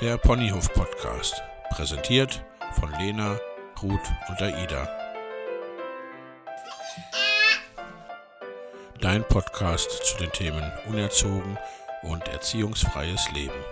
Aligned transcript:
Der 0.00 0.16
Ponyhof 0.16 0.72
Podcast, 0.72 1.42
präsentiert 1.70 2.42
von 2.80 2.90
Lena, 2.92 3.38
Ruth 3.82 4.00
und 4.28 4.40
Aida. 4.40 4.88
Dein 9.00 9.22
Podcast 9.28 9.90
zu 10.04 10.16
den 10.18 10.32
Themen 10.32 10.72
Unerzogen 10.86 11.58
und 12.02 12.26
erziehungsfreies 12.28 13.30
Leben. 13.32 13.64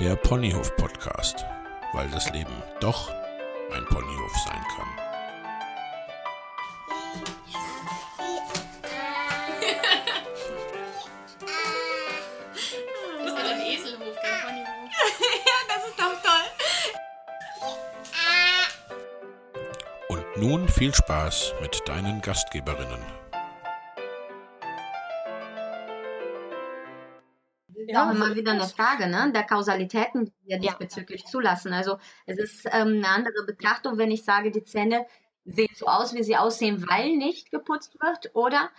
Der 0.00 0.16
Ponyhof 0.16 0.74
Podcast, 0.76 1.44
weil 1.92 2.08
das 2.10 2.30
Leben 2.32 2.62
doch 2.80 3.10
ein 3.72 3.84
Ponyhof 3.84 4.32
sein 4.44 4.64
kann. 4.76 5.07
Nun 20.48 20.66
viel 20.66 20.94
Spaß 20.94 21.56
mit 21.60 21.82
deinen 21.86 22.22
Gastgeberinnen. 22.22 23.04
ist 27.76 27.96
auch 27.96 28.10
immer 28.10 28.34
wieder 28.34 28.52
eine 28.52 28.66
Frage 28.66 29.08
ne? 29.08 29.30
der 29.34 29.44
Kausalitäten, 29.44 30.24
die 30.24 30.32
wir 30.46 30.58
diesbezüglich 30.58 31.26
zulassen. 31.26 31.74
Also 31.74 31.98
es 32.24 32.38
ist 32.38 32.64
ähm, 32.64 32.96
eine 32.96 33.08
andere 33.08 33.44
Betrachtung, 33.44 33.98
wenn 33.98 34.10
ich 34.10 34.24
sage, 34.24 34.50
die 34.50 34.62
Zähne 34.62 35.06
sehen 35.44 35.74
so 35.74 35.84
aus, 35.86 36.14
wie 36.14 36.22
sie 36.22 36.38
aussehen, 36.38 36.82
weil 36.88 37.16
nicht 37.16 37.50
geputzt 37.50 37.98
wird, 38.00 38.34
oder 38.34 38.70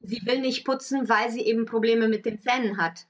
sie 0.00 0.22
will 0.24 0.40
nicht 0.40 0.64
putzen, 0.64 1.10
weil 1.10 1.30
sie 1.30 1.42
eben 1.42 1.66
Probleme 1.66 2.08
mit 2.08 2.24
den 2.24 2.40
Zähnen 2.40 2.78
hat. 2.78 3.06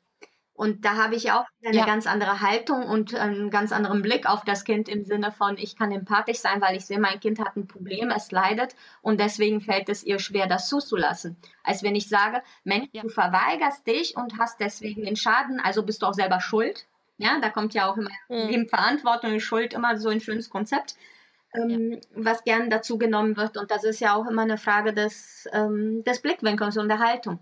Und 0.62 0.84
da 0.84 0.94
habe 0.96 1.16
ich 1.16 1.32
auch 1.32 1.44
eine 1.64 1.76
Ja. 1.76 1.84
ganz 1.84 2.06
andere 2.06 2.40
Haltung 2.40 2.84
und 2.84 3.16
einen 3.16 3.50
ganz 3.50 3.72
anderen 3.72 4.00
Blick 4.00 4.30
auf 4.30 4.44
das 4.44 4.62
Kind 4.62 4.88
im 4.88 5.04
Sinne 5.04 5.32
von, 5.32 5.58
ich 5.58 5.74
kann 5.76 5.90
empathisch 5.90 6.38
sein, 6.38 6.60
weil 6.60 6.76
ich 6.76 6.86
sehe, 6.86 7.00
mein 7.00 7.18
Kind 7.18 7.40
hat 7.40 7.56
ein 7.56 7.66
Problem, 7.66 8.10
es 8.10 8.30
leidet 8.30 8.76
und 9.00 9.18
deswegen 9.18 9.60
fällt 9.60 9.88
es 9.88 10.04
ihr 10.04 10.20
schwer, 10.20 10.46
das 10.46 10.68
zuzulassen. 10.68 11.36
Als 11.64 11.82
wenn 11.82 11.96
ich 11.96 12.08
sage, 12.08 12.42
Mensch, 12.62 12.86
Ja. 12.92 13.02
du 13.02 13.08
verweigerst 13.08 13.84
dich 13.88 14.16
und 14.16 14.38
hast 14.38 14.60
deswegen 14.60 15.04
den 15.04 15.16
Schaden, 15.16 15.58
also 15.58 15.82
bist 15.82 16.02
du 16.02 16.06
auch 16.06 16.14
selber 16.14 16.40
schuld. 16.40 16.86
Ja, 17.18 17.40
da 17.40 17.50
kommt 17.50 17.74
ja 17.74 17.90
auch 17.90 17.96
immer 17.96 18.10
Mhm. 18.28 18.68
Verantwortung 18.68 19.32
und 19.32 19.40
Schuld 19.40 19.74
immer 19.74 19.96
so 19.96 20.10
ein 20.10 20.20
schönes 20.20 20.48
Konzept, 20.48 20.94
ähm, 21.54 22.00
was 22.14 22.44
gern 22.44 22.70
dazu 22.70 22.98
genommen 22.98 23.36
wird. 23.36 23.56
Und 23.56 23.72
das 23.72 23.82
ist 23.82 23.98
ja 23.98 24.14
auch 24.14 24.26
immer 24.30 24.42
eine 24.42 24.58
Frage 24.58 24.92
des, 24.94 25.48
ähm, 25.52 26.04
des 26.04 26.22
Blickwinkels 26.22 26.76
und 26.76 26.88
der 26.88 27.00
Haltung. 27.00 27.40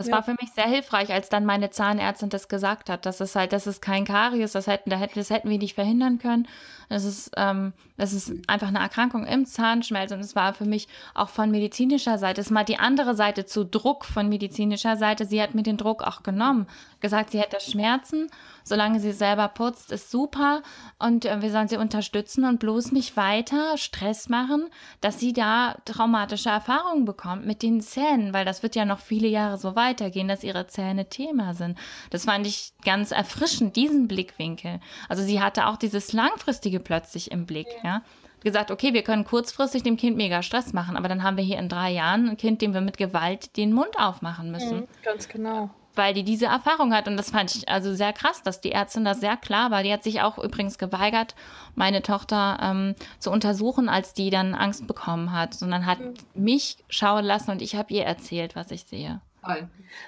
Das 0.00 0.06
Ja. 0.06 0.14
war 0.14 0.22
für 0.22 0.34
mich 0.40 0.50
sehr 0.54 0.64
hilfreich, 0.66 1.12
als 1.12 1.28
dann 1.28 1.44
meine 1.44 1.68
Zahnärztin 1.68 2.30
das 2.30 2.48
gesagt 2.48 2.88
hat. 2.88 3.04
Das 3.04 3.20
ist 3.20 3.36
halt, 3.36 3.52
das 3.52 3.66
ist 3.66 3.82
kein 3.82 4.06
Karies, 4.06 4.52
das 4.52 4.66
hätten, 4.66 4.88
da 4.88 4.96
hätten, 4.96 5.18
das 5.18 5.28
hätten 5.28 5.50
wir 5.50 5.58
nicht 5.58 5.74
verhindern 5.74 6.18
können. 6.18 6.48
Das 6.88 7.04
ist, 7.04 7.32
ähm, 7.36 7.74
das 7.98 8.14
ist 8.14 8.32
einfach 8.46 8.68
eine 8.68 8.78
Erkrankung 8.78 9.26
im 9.26 9.44
Zahnschmelz 9.44 10.10
und 10.10 10.20
es 10.20 10.34
war 10.34 10.54
für 10.54 10.64
mich 10.64 10.88
auch 11.12 11.28
von 11.28 11.50
medizinischer 11.50 12.16
Seite, 12.16 12.40
es 12.40 12.46
ist 12.46 12.50
mal 12.50 12.64
die 12.64 12.78
andere 12.78 13.14
Seite 13.14 13.44
zu 13.44 13.62
Druck 13.66 14.06
von 14.06 14.30
medizinischer 14.30 14.96
Seite. 14.96 15.26
Sie 15.26 15.42
hat 15.42 15.54
mir 15.54 15.64
den 15.64 15.76
Druck 15.76 16.02
auch 16.02 16.22
genommen, 16.22 16.66
gesagt, 17.00 17.32
sie 17.32 17.38
hätte 17.40 17.60
Schmerzen, 17.60 18.30
solange 18.70 19.00
sie 19.00 19.12
selber 19.12 19.48
putzt, 19.48 19.92
ist 19.92 20.10
super 20.10 20.62
und 20.98 21.26
äh, 21.26 21.42
wir 21.42 21.50
sollen 21.50 21.68
sie 21.68 21.76
unterstützen 21.76 22.46
und 22.46 22.58
bloß 22.58 22.92
nicht 22.92 23.18
weiter 23.18 23.76
Stress 23.76 24.30
machen, 24.30 24.70
dass 25.02 25.20
sie 25.20 25.34
da 25.34 25.76
traumatische 25.84 26.48
Erfahrungen 26.48 27.04
bekommt 27.04 27.44
mit 27.44 27.62
den 27.62 27.82
Zähnen, 27.82 28.32
weil 28.32 28.46
das 28.46 28.62
wird 28.62 28.74
ja 28.74 28.86
noch 28.86 29.00
viele 29.00 29.28
Jahre 29.28 29.58
so 29.58 29.76
weitergehen, 29.76 30.28
dass 30.28 30.42
ihre 30.42 30.66
Zähne 30.66 31.10
Thema 31.10 31.52
sind. 31.52 31.76
Das 32.08 32.24
fand 32.24 32.46
ich 32.46 32.72
ganz 32.84 33.10
erfrischend, 33.10 33.76
diesen 33.76 34.08
Blickwinkel. 34.08 34.80
Also 35.10 35.22
sie 35.22 35.42
hatte 35.42 35.66
auch 35.66 35.76
dieses 35.76 36.14
langfristige 36.14 36.80
plötzlich 36.80 37.30
im 37.30 37.44
Blick, 37.44 37.68
ja. 37.84 38.02
Gesagt, 38.42 38.70
okay, 38.70 38.94
wir 38.94 39.02
können 39.02 39.26
kurzfristig 39.26 39.82
dem 39.82 39.98
Kind 39.98 40.16
mega 40.16 40.42
Stress 40.42 40.72
machen, 40.72 40.96
aber 40.96 41.08
dann 41.08 41.22
haben 41.22 41.36
wir 41.36 41.44
hier 41.44 41.58
in 41.58 41.68
drei 41.68 41.90
Jahren 41.90 42.30
ein 42.30 42.36
Kind, 42.38 42.62
dem 42.62 42.72
wir 42.72 42.80
mit 42.80 42.96
Gewalt 42.96 43.58
den 43.58 43.74
Mund 43.74 43.98
aufmachen 43.98 44.50
müssen 44.50 44.80
Mhm, 44.80 44.88
ganz 45.02 45.28
genau. 45.28 45.70
Weil 45.94 46.14
die 46.14 46.22
diese 46.22 46.46
Erfahrung 46.46 46.94
hat. 46.94 47.08
Und 47.08 47.16
das 47.16 47.30
fand 47.30 47.54
ich 47.54 47.68
also 47.68 47.94
sehr 47.94 48.12
krass, 48.12 48.42
dass 48.42 48.60
die 48.60 48.72
Ärztin 48.72 49.04
da 49.04 49.14
sehr 49.14 49.36
klar 49.36 49.70
war. 49.70 49.82
Die 49.82 49.92
hat 49.92 50.02
sich 50.02 50.22
auch 50.22 50.38
übrigens 50.38 50.78
geweigert, 50.78 51.34
meine 51.74 52.02
Tochter 52.02 52.58
ähm, 52.62 52.94
zu 53.18 53.30
untersuchen, 53.30 53.88
als 53.88 54.14
die 54.14 54.30
dann 54.30 54.54
Angst 54.54 54.86
bekommen 54.86 55.32
hat, 55.32 55.54
sondern 55.54 55.86
hat 55.86 55.98
mich 56.34 56.78
schauen 56.88 57.24
lassen 57.24 57.50
und 57.50 57.62
ich 57.62 57.74
habe 57.74 57.92
ihr 57.92 58.04
erzählt, 58.04 58.56
was 58.56 58.70
ich 58.70 58.84
sehe. 58.84 59.20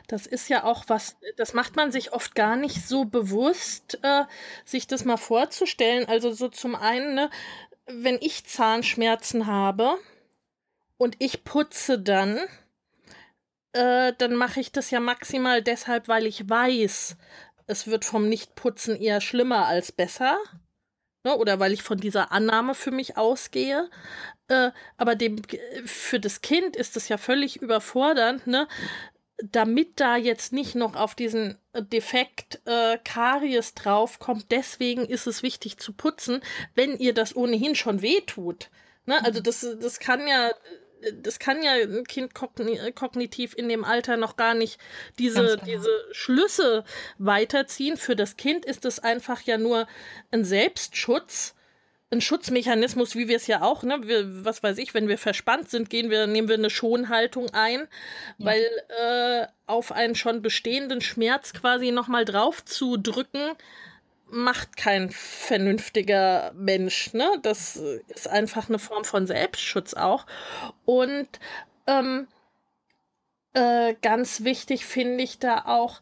Das 0.09 0.27
ist 0.27 0.49
ja 0.49 0.65
auch 0.65 0.85
was, 0.89 1.17
das 1.37 1.55
macht 1.55 1.75
man 1.77 1.91
sich 1.91 2.13
oft 2.13 2.35
gar 2.35 2.57
nicht 2.57 2.87
so 2.87 3.05
bewusst, 3.05 3.99
äh, 4.03 4.25
sich 4.65 4.87
das 4.87 5.05
mal 5.05 5.17
vorzustellen. 5.17 6.07
Also 6.07 6.33
so 6.33 6.49
zum 6.49 6.75
einen, 6.75 7.15
ne, 7.15 7.31
wenn 7.87 8.19
ich 8.21 8.45
Zahnschmerzen 8.45 9.47
habe 9.47 9.97
und 10.99 11.17
ich 11.19 11.45
putze 11.45 11.99
dann, 11.99 12.39
äh, 13.73 14.13
dann 14.19 14.35
mache 14.35 14.61
ich 14.61 14.73
das 14.73 14.91
ja 14.91 15.01
maximal 15.01 15.63
deshalb, 15.63 16.09
weil 16.09 16.27
ich 16.27 16.49
weiß, 16.49 17.17
es 17.67 17.87
wird 17.87 18.05
vom 18.05 18.29
Nichtputzen 18.29 18.97
eher 18.97 19.21
schlimmer 19.21 19.67
als 19.67 19.93
besser. 19.93 20.39
Ne, 21.25 21.37
oder 21.37 21.61
weil 21.61 21.73
ich 21.73 21.85
von 21.85 21.99
dieser 21.99 22.33
Annahme 22.33 22.75
für 22.75 22.91
mich 22.91 23.17
ausgehe. 23.17 23.89
Äh, 24.49 24.73
aber 24.97 25.15
dem, 25.15 25.41
für 25.85 26.19
das 26.19 26.41
Kind 26.43 26.75
ist 26.75 26.97
es 26.97 27.09
ja 27.09 27.17
völlig 27.17 27.63
überfordernd, 27.63 28.47
ne? 28.49 28.67
damit 29.43 30.01
da 30.01 30.17
jetzt 30.17 30.53
nicht 30.53 30.75
noch 30.75 30.95
auf 30.95 31.15
diesen 31.15 31.59
äh, 31.73 31.83
Defekt 31.83 32.61
äh, 32.65 32.99
Karies 33.05 33.75
draufkommt, 33.75 34.47
deswegen 34.51 35.05
ist 35.05 35.27
es 35.27 35.43
wichtig 35.43 35.79
zu 35.79 35.93
putzen, 35.93 36.43
wenn 36.75 36.97
ihr 36.97 37.15
das 37.15 37.35
ohnehin 37.35 37.75
schon 37.75 38.03
wehtut. 38.03 38.71
Ne? 39.07 39.25
Also 39.25 39.41
das, 39.41 39.61
das 39.81 39.99
kann 39.99 40.27
ja, 40.27 40.51
das 41.23 41.39
kann 41.39 41.63
ja 41.63 41.73
ein 41.73 42.05
Kind 42.05 42.35
kogni 42.35 42.79
kognitiv 42.93 43.55
in 43.57 43.69
dem 43.69 43.85
Alter 43.85 44.17
noch 44.17 44.37
gar 44.37 44.55
nicht 44.55 44.79
diese, 45.19 45.43
genau. 45.43 45.65
diese 45.65 46.05
Schlüsse 46.13 46.85
weiterziehen. 47.19 47.97
Für 47.97 48.17
das 48.17 48.37
Kind 48.37 48.65
ist 48.65 48.85
es 48.85 48.99
einfach 48.99 49.43
ja 49.43 49.59
nur 49.59 49.87
ein 50.31 50.45
Selbstschutz 50.45 51.55
ein 52.13 52.21
Schutzmechanismus, 52.21 53.17
wie 53.17 53.27
wir 53.27 53.37
es 53.37 53.47
ja 53.47 53.63
auch, 53.63 53.83
ne, 53.83 54.07
wir, 54.07 54.45
was 54.45 54.63
weiß 54.63 54.77
ich, 54.77 54.93
wenn 54.93 55.09
wir 55.09 55.17
verspannt 55.17 55.71
sind, 55.71 55.89
gehen 55.89 56.11
wir, 56.11 56.27
nehmen 56.27 56.47
wir 56.47 56.57
eine 56.57 56.69
Schonhaltung 56.69 57.49
ein, 57.55 57.89
weil 58.37 58.67
äh, 59.01 59.47
auf 59.67 59.93
einen 59.93 60.15
schon 60.15 60.43
bestehenden 60.43 61.01
Schmerz 61.01 61.55
quasi 61.55 61.91
nochmal 61.91 62.27
drauf 62.27 62.63
zu 62.65 62.99
drücken, 62.99 63.53
macht 64.33 64.77
kein 64.79 65.11
vernünftiger 65.11 66.53
Mensch, 66.55 67.13
ne? 67.13 67.29
Das 67.43 67.77
ist 67.77 68.29
einfach 68.29 68.69
eine 68.69 68.79
Form 68.79 69.05
von 69.05 69.27
Selbstschutz 69.27 69.93
auch. 69.95 70.27
Und 70.87 71.29
ähm, 71.87 72.27
äh, 73.53 73.95
ganz 74.01 74.43
wichtig 74.43 74.87
finde 74.87 75.23
ich 75.23 75.39
da 75.39 75.67
auch, 75.67 76.01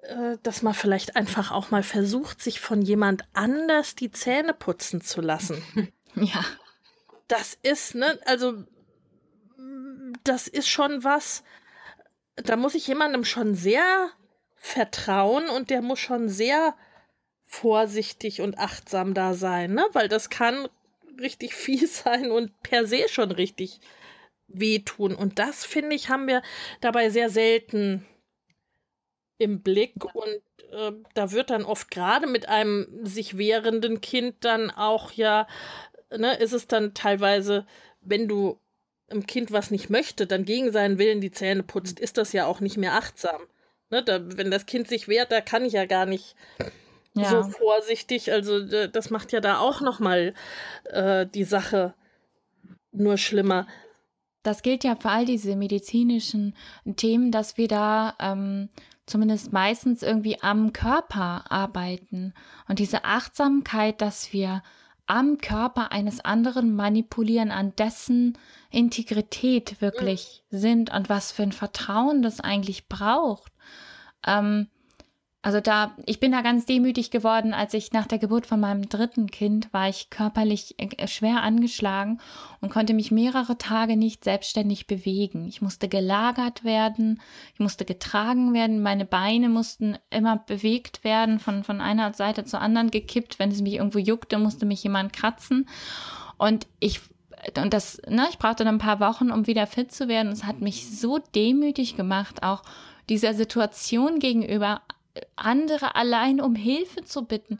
äh, 0.00 0.38
dass 0.42 0.62
man 0.62 0.72
vielleicht 0.72 1.14
einfach 1.16 1.52
auch 1.52 1.70
mal 1.70 1.82
versucht, 1.82 2.42
sich 2.42 2.60
von 2.60 2.80
jemand 2.80 3.24
anders 3.34 3.94
die 3.94 4.10
Zähne 4.10 4.54
putzen 4.54 5.00
zu 5.00 5.20
lassen. 5.20 5.62
Ja, 6.18 6.42
Das 7.28 7.58
ist, 7.62 7.94
ne, 7.94 8.18
also 8.24 8.64
das 10.24 10.48
ist 10.48 10.66
schon 10.66 11.04
was, 11.04 11.44
da 12.36 12.56
muss 12.56 12.74
ich 12.74 12.86
jemandem 12.86 13.22
schon 13.22 13.54
sehr 13.54 14.08
vertrauen 14.54 15.50
und 15.50 15.68
der 15.68 15.82
muss 15.82 15.98
schon 15.98 16.30
sehr 16.30 16.74
vorsichtig 17.46 18.40
und 18.40 18.58
achtsam 18.58 19.14
da 19.14 19.34
sein, 19.34 19.72
ne? 19.72 19.84
Weil 19.92 20.08
das 20.08 20.30
kann 20.30 20.68
richtig 21.20 21.54
fies 21.54 22.00
sein 22.00 22.30
und 22.30 22.60
per 22.62 22.86
se 22.86 23.08
schon 23.08 23.30
richtig 23.30 23.80
wehtun. 24.48 25.14
Und 25.14 25.38
das, 25.38 25.64
finde 25.64 25.96
ich, 25.96 26.08
haben 26.08 26.26
wir 26.26 26.42
dabei 26.80 27.10
sehr 27.10 27.30
selten 27.30 28.06
im 29.38 29.62
Blick. 29.62 30.04
Und 30.14 30.40
äh, 30.72 30.92
da 31.14 31.32
wird 31.32 31.50
dann 31.50 31.64
oft 31.64 31.90
gerade 31.90 32.26
mit 32.26 32.48
einem 32.48 32.86
sich 33.02 33.38
wehrenden 33.38 34.00
Kind 34.00 34.36
dann 34.40 34.70
auch 34.70 35.12
ja, 35.12 35.46
ne, 36.10 36.36
ist 36.36 36.52
es 36.52 36.66
dann 36.66 36.94
teilweise, 36.94 37.66
wenn 38.00 38.28
du 38.28 38.58
einem 39.08 39.26
Kind 39.26 39.52
was 39.52 39.70
nicht 39.70 39.88
möchte, 39.88 40.26
dann 40.26 40.44
gegen 40.44 40.72
seinen 40.72 40.98
Willen 40.98 41.20
die 41.20 41.30
Zähne 41.30 41.62
putzt, 41.62 42.00
ist 42.00 42.18
das 42.18 42.32
ja 42.32 42.46
auch 42.46 42.60
nicht 42.60 42.76
mehr 42.76 42.94
achtsam. 42.94 43.42
Ne, 43.90 44.02
da, 44.02 44.20
wenn 44.36 44.50
das 44.50 44.66
Kind 44.66 44.88
sich 44.88 45.06
wehrt, 45.06 45.30
da 45.30 45.40
kann 45.40 45.64
ich 45.64 45.74
ja 45.74 45.86
gar 45.86 46.06
nicht 46.06 46.34
ja. 47.22 47.42
so 47.42 47.50
vorsichtig. 47.50 48.32
Also 48.32 48.60
das 48.88 49.10
macht 49.10 49.32
ja 49.32 49.40
da 49.40 49.58
auch 49.58 49.80
noch 49.80 50.00
mal 50.00 50.34
äh, 50.84 51.26
die 51.26 51.44
Sache 51.44 51.94
nur 52.92 53.16
schlimmer. 53.16 53.66
Das 54.42 54.62
gilt 54.62 54.84
ja 54.84 54.94
für 54.96 55.10
all 55.10 55.24
diese 55.24 55.56
medizinischen 55.56 56.54
Themen, 56.96 57.32
dass 57.32 57.56
wir 57.56 57.68
da 57.68 58.14
ähm, 58.20 58.68
zumindest 59.06 59.52
meistens 59.52 60.02
irgendwie 60.02 60.40
am 60.40 60.72
Körper 60.72 61.50
arbeiten. 61.50 62.34
Und 62.68 62.78
diese 62.78 63.04
Achtsamkeit, 63.04 64.00
dass 64.00 64.32
wir 64.32 64.62
am 65.06 65.38
Körper 65.38 65.92
eines 65.92 66.24
anderen 66.24 66.74
manipulieren, 66.74 67.52
an 67.52 67.74
dessen 67.76 68.36
Integrität 68.70 69.80
wirklich 69.80 70.42
mhm. 70.50 70.58
sind 70.58 70.94
und 70.94 71.08
was 71.08 71.32
für 71.32 71.44
ein 71.44 71.52
Vertrauen 71.52 72.22
das 72.22 72.40
eigentlich 72.40 72.88
braucht. 72.88 73.52
Ähm, 74.26 74.68
also 75.46 75.60
da, 75.60 75.94
ich 76.06 76.18
bin 76.18 76.32
da 76.32 76.40
ganz 76.40 76.66
demütig 76.66 77.12
geworden, 77.12 77.54
als 77.54 77.72
ich 77.72 77.92
nach 77.92 78.08
der 78.08 78.18
Geburt 78.18 78.46
von 78.46 78.58
meinem 78.58 78.88
dritten 78.88 79.30
Kind 79.30 79.72
war 79.72 79.88
ich 79.88 80.10
körperlich 80.10 80.74
äh, 80.78 81.06
schwer 81.06 81.44
angeschlagen 81.44 82.20
und 82.60 82.72
konnte 82.72 82.94
mich 82.94 83.12
mehrere 83.12 83.56
Tage 83.56 83.96
nicht 83.96 84.24
selbstständig 84.24 84.88
bewegen. 84.88 85.46
Ich 85.46 85.62
musste 85.62 85.86
gelagert 85.88 86.64
werden, 86.64 87.22
ich 87.54 87.60
musste 87.60 87.84
getragen 87.84 88.54
werden, 88.54 88.82
meine 88.82 89.04
Beine 89.04 89.48
mussten 89.48 89.96
immer 90.10 90.36
bewegt 90.36 91.04
werden, 91.04 91.38
von, 91.38 91.62
von 91.62 91.80
einer 91.80 92.12
Seite 92.12 92.44
zur 92.44 92.60
anderen 92.60 92.90
gekippt. 92.90 93.38
Wenn 93.38 93.52
es 93.52 93.62
mich 93.62 93.74
irgendwo 93.74 94.00
juckte, 94.00 94.38
musste 94.38 94.66
mich 94.66 94.82
jemand 94.82 95.12
kratzen. 95.12 95.68
Und 96.38 96.66
ich 96.80 97.02
und 97.56 97.72
das, 97.72 98.02
ne, 98.08 98.26
ich 98.30 98.38
brauchte 98.38 98.64
dann 98.64 98.74
ein 98.74 98.78
paar 98.78 98.98
Wochen, 98.98 99.30
um 99.30 99.46
wieder 99.46 99.68
fit 99.68 99.92
zu 99.92 100.08
werden. 100.08 100.32
Es 100.32 100.42
hat 100.42 100.60
mich 100.60 100.98
so 100.98 101.20
demütig 101.36 101.94
gemacht, 101.94 102.42
auch 102.42 102.64
dieser 103.08 103.32
Situation 103.34 104.18
gegenüber 104.18 104.82
andere 105.36 105.94
allein 105.94 106.40
um 106.40 106.54
Hilfe 106.54 107.04
zu 107.04 107.24
bitten, 107.24 107.58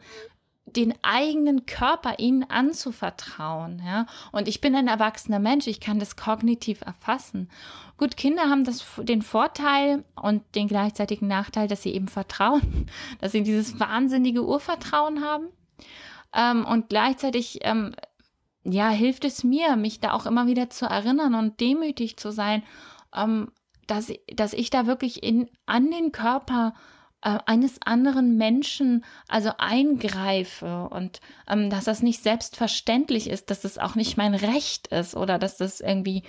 den 0.67 0.95
eigenen 1.03 1.65
Körper 1.65 2.19
ihnen 2.19 2.45
anzuvertrauen, 2.45 3.81
ja. 3.85 4.07
Und 4.33 4.49
ich 4.49 4.61
bin 4.61 4.75
ein 4.75 4.89
erwachsener 4.89 5.39
Mensch, 5.39 5.67
ich 5.67 5.81
kann 5.81 5.99
das 5.99 6.17
kognitiv 6.17 6.81
erfassen. 6.83 7.49
Gut, 7.97 8.17
Kinder 8.17 8.51
haben 8.51 8.65
das, 8.65 8.85
den 8.99 9.23
Vorteil 9.23 10.05
und 10.21 10.43
den 10.55 10.69
gleichzeitigen 10.69 11.29
Nachteil, 11.29 11.69
dass 11.69 11.83
sie 11.83 11.95
eben 11.95 12.09
vertrauen, 12.09 12.91
dass 13.21 13.33
sie 13.33 13.43
dieses 13.43 13.79
wahnsinnige 13.79 14.45
Urvertrauen 14.45 15.25
haben. 15.25 15.47
Ähm, 16.35 16.67
und 16.67 16.89
gleichzeitig, 16.89 17.61
ähm, 17.63 17.95
ja, 18.65 18.89
hilft 18.89 19.25
es 19.25 19.45
mir, 19.45 19.77
mich 19.77 20.01
da 20.01 20.13
auch 20.13 20.27
immer 20.27 20.49
wieder 20.49 20.69
zu 20.69 20.87
erinnern 20.87 21.35
und 21.35 21.61
demütig 21.61 22.17
zu 22.17 22.33
sein, 22.33 22.65
ähm, 23.15 23.53
dass, 23.87 24.13
dass 24.35 24.53
ich 24.53 24.71
da 24.71 24.87
wirklich 24.87 25.23
in, 25.23 25.49
an 25.65 25.93
den 25.93 26.11
Körper 26.11 26.75
äh, 26.75 26.96
eines 27.23 27.81
anderen 27.83 28.37
Menschen 28.37 29.05
also 29.29 29.51
eingreife 29.59 30.89
und 30.91 31.21
ähm, 31.49 31.71
dass 31.71 31.85
das 31.85 32.03
nicht 32.03 32.23
selbstverständlich 32.23 33.29
ist, 33.29 33.51
dass 33.51 33.63
das 33.63 33.79
auch 33.79 33.95
nicht 33.95 34.17
mein 34.17 34.35
Recht 34.35 34.89
ist 34.89 35.17
oder 35.17 35.39
dass 35.39 35.57
das 35.57 35.81
irgendwie 35.81 36.23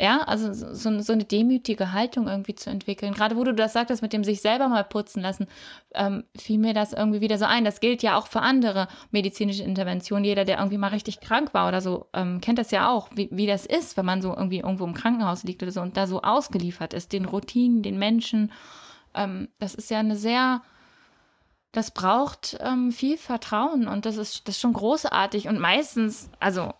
ja, 0.00 0.22
also 0.22 0.52
so, 0.52 1.00
so, 1.00 1.12
eine 1.12 1.24
demütige 1.24 1.92
Haltung 1.92 2.26
irgendwie 2.26 2.56
zu 2.56 2.68
entwickeln. 2.68 3.14
Gerade 3.14 3.36
wo 3.36 3.44
du 3.44 3.54
das 3.54 3.74
sagtest, 3.74 4.02
mit 4.02 4.12
dem 4.12 4.24
sich 4.24 4.40
selber 4.40 4.66
mal 4.66 4.82
putzen 4.82 5.22
lassen, 5.22 5.46
ähm, 5.94 6.24
fiel 6.36 6.58
mir 6.58 6.74
das 6.74 6.92
irgendwie 6.92 7.20
wieder 7.20 7.38
so 7.38 7.44
ein. 7.44 7.64
Das 7.64 7.78
gilt 7.78 8.02
ja 8.02 8.18
auch 8.18 8.26
für 8.26 8.40
andere 8.40 8.88
medizinische 9.12 9.62
Interventionen. 9.62 10.24
Jeder, 10.24 10.44
der 10.44 10.58
irgendwie 10.58 10.78
mal 10.78 10.88
richtig 10.88 11.20
krank 11.20 11.54
war 11.54 11.68
oder 11.68 11.80
so, 11.80 12.08
ähm, 12.12 12.40
kennt 12.40 12.58
das 12.58 12.72
ja 12.72 12.90
auch, 12.90 13.08
wie, 13.14 13.28
wie 13.30 13.46
das 13.46 13.66
ist, 13.66 13.96
wenn 13.96 14.04
man 14.04 14.20
so 14.20 14.34
irgendwie 14.34 14.58
irgendwo 14.58 14.84
im 14.84 14.94
Krankenhaus 14.94 15.44
liegt 15.44 15.62
oder 15.62 15.70
so 15.72 15.80
und 15.80 15.96
da 15.96 16.08
so 16.08 16.22
ausgeliefert 16.22 16.92
ist, 16.92 17.12
den 17.12 17.24
Routinen, 17.24 17.82
den 17.84 17.98
Menschen 17.98 18.50
ähm, 19.14 19.48
das 19.58 19.74
ist 19.74 19.90
ja 19.90 19.98
eine 19.98 20.16
sehr, 20.16 20.62
das 21.72 21.90
braucht 21.90 22.56
ähm, 22.60 22.92
viel 22.92 23.16
Vertrauen 23.16 23.88
und 23.88 24.06
das 24.06 24.16
ist, 24.16 24.48
das 24.48 24.56
ist 24.56 24.60
schon 24.60 24.72
großartig. 24.72 25.48
Und 25.48 25.58
meistens, 25.58 26.30
also 26.40 26.72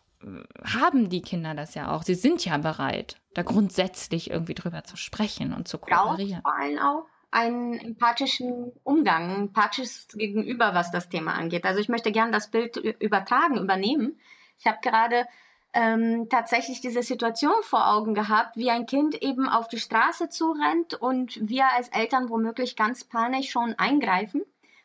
haben 0.64 1.10
die 1.10 1.22
Kinder 1.22 1.54
das 1.54 1.74
ja 1.74 1.94
auch. 1.94 2.02
Sie 2.02 2.14
sind 2.14 2.44
ja 2.44 2.56
bereit, 2.58 3.16
da 3.34 3.42
grundsätzlich 3.42 4.30
irgendwie 4.30 4.54
drüber 4.54 4.84
zu 4.84 4.96
sprechen 4.96 5.52
und 5.52 5.68
zu 5.68 5.78
kooperieren. 5.78 6.42
Braucht 6.42 6.54
vor 6.54 6.62
allem 6.62 6.78
auch 6.78 7.06
einen 7.30 7.78
empathischen 7.80 8.72
Umgang, 8.84 9.30
ein 9.30 9.40
empathisches 9.48 10.08
Gegenüber, 10.08 10.74
was 10.74 10.90
das 10.90 11.08
Thema 11.08 11.34
angeht. 11.34 11.64
Also 11.64 11.80
ich 11.80 11.88
möchte 11.88 12.12
gerne 12.12 12.30
das 12.30 12.50
Bild 12.50 12.76
übertragen, 12.76 13.58
übernehmen. 13.58 14.18
Ich 14.58 14.66
habe 14.66 14.78
gerade 14.82 15.26
ähm, 15.74 16.28
tatsächlich 16.28 16.80
diese 16.80 17.02
Situation 17.02 17.62
vor 17.62 17.92
Augen 17.92 18.14
gehabt, 18.14 18.56
wie 18.56 18.70
ein 18.70 18.86
Kind 18.86 19.20
eben 19.22 19.48
auf 19.48 19.66
die 19.66 19.80
Straße 19.80 20.28
zurennt 20.28 20.94
und 20.94 21.36
wir 21.48 21.66
als 21.74 21.88
Eltern 21.88 22.28
womöglich 22.30 22.76
ganz 22.76 23.04
panisch 23.04 23.50
schon 23.50 23.74
eingreifen, 23.76 24.42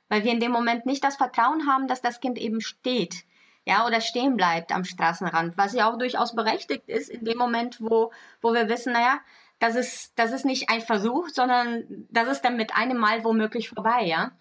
weil 0.10 0.24
wir 0.24 0.32
in 0.32 0.40
dem 0.40 0.52
Moment 0.52 0.88
nicht 0.88 1.04
das 1.04 1.16
Vertrauen 1.16 1.68
haben, 1.68 1.88
dass 1.88 2.02
das 2.02 2.20
Kind 2.20 2.40
eben 2.40 2.60
steht. 2.60 3.24
Ja, 3.66 3.86
oder 3.86 4.02
stehen 4.02 4.36
bleibt 4.36 4.74
am 4.74 4.84
Straßenrand, 4.84 5.56
was 5.58 5.74
ja 5.74 5.92
auch 5.92 5.98
durchaus 6.00 6.34
berechtigt 6.34 6.90
ist 6.90 7.10
in 7.10 7.24
dem 7.24 7.38
Moment, 7.38 7.80
wo, 7.80 8.12
wo 8.42 8.54
wir 8.54 8.68
wissen, 8.68 8.94
naja, 8.94 9.20
das 9.60 9.76
ist, 9.76 10.18
das 10.18 10.32
ist 10.32 10.46
nicht 10.46 10.72
ein 10.72 10.82
Versuch, 10.82 11.30
sondern 11.30 11.84
das 12.10 12.28
ist 12.30 12.42
dann 12.42 12.58
mit 12.58 12.76
einem 12.76 12.98
Mal 12.98 13.24
womöglich 13.24 13.70
vorbei, 13.70 14.06
ja. 14.06 14.32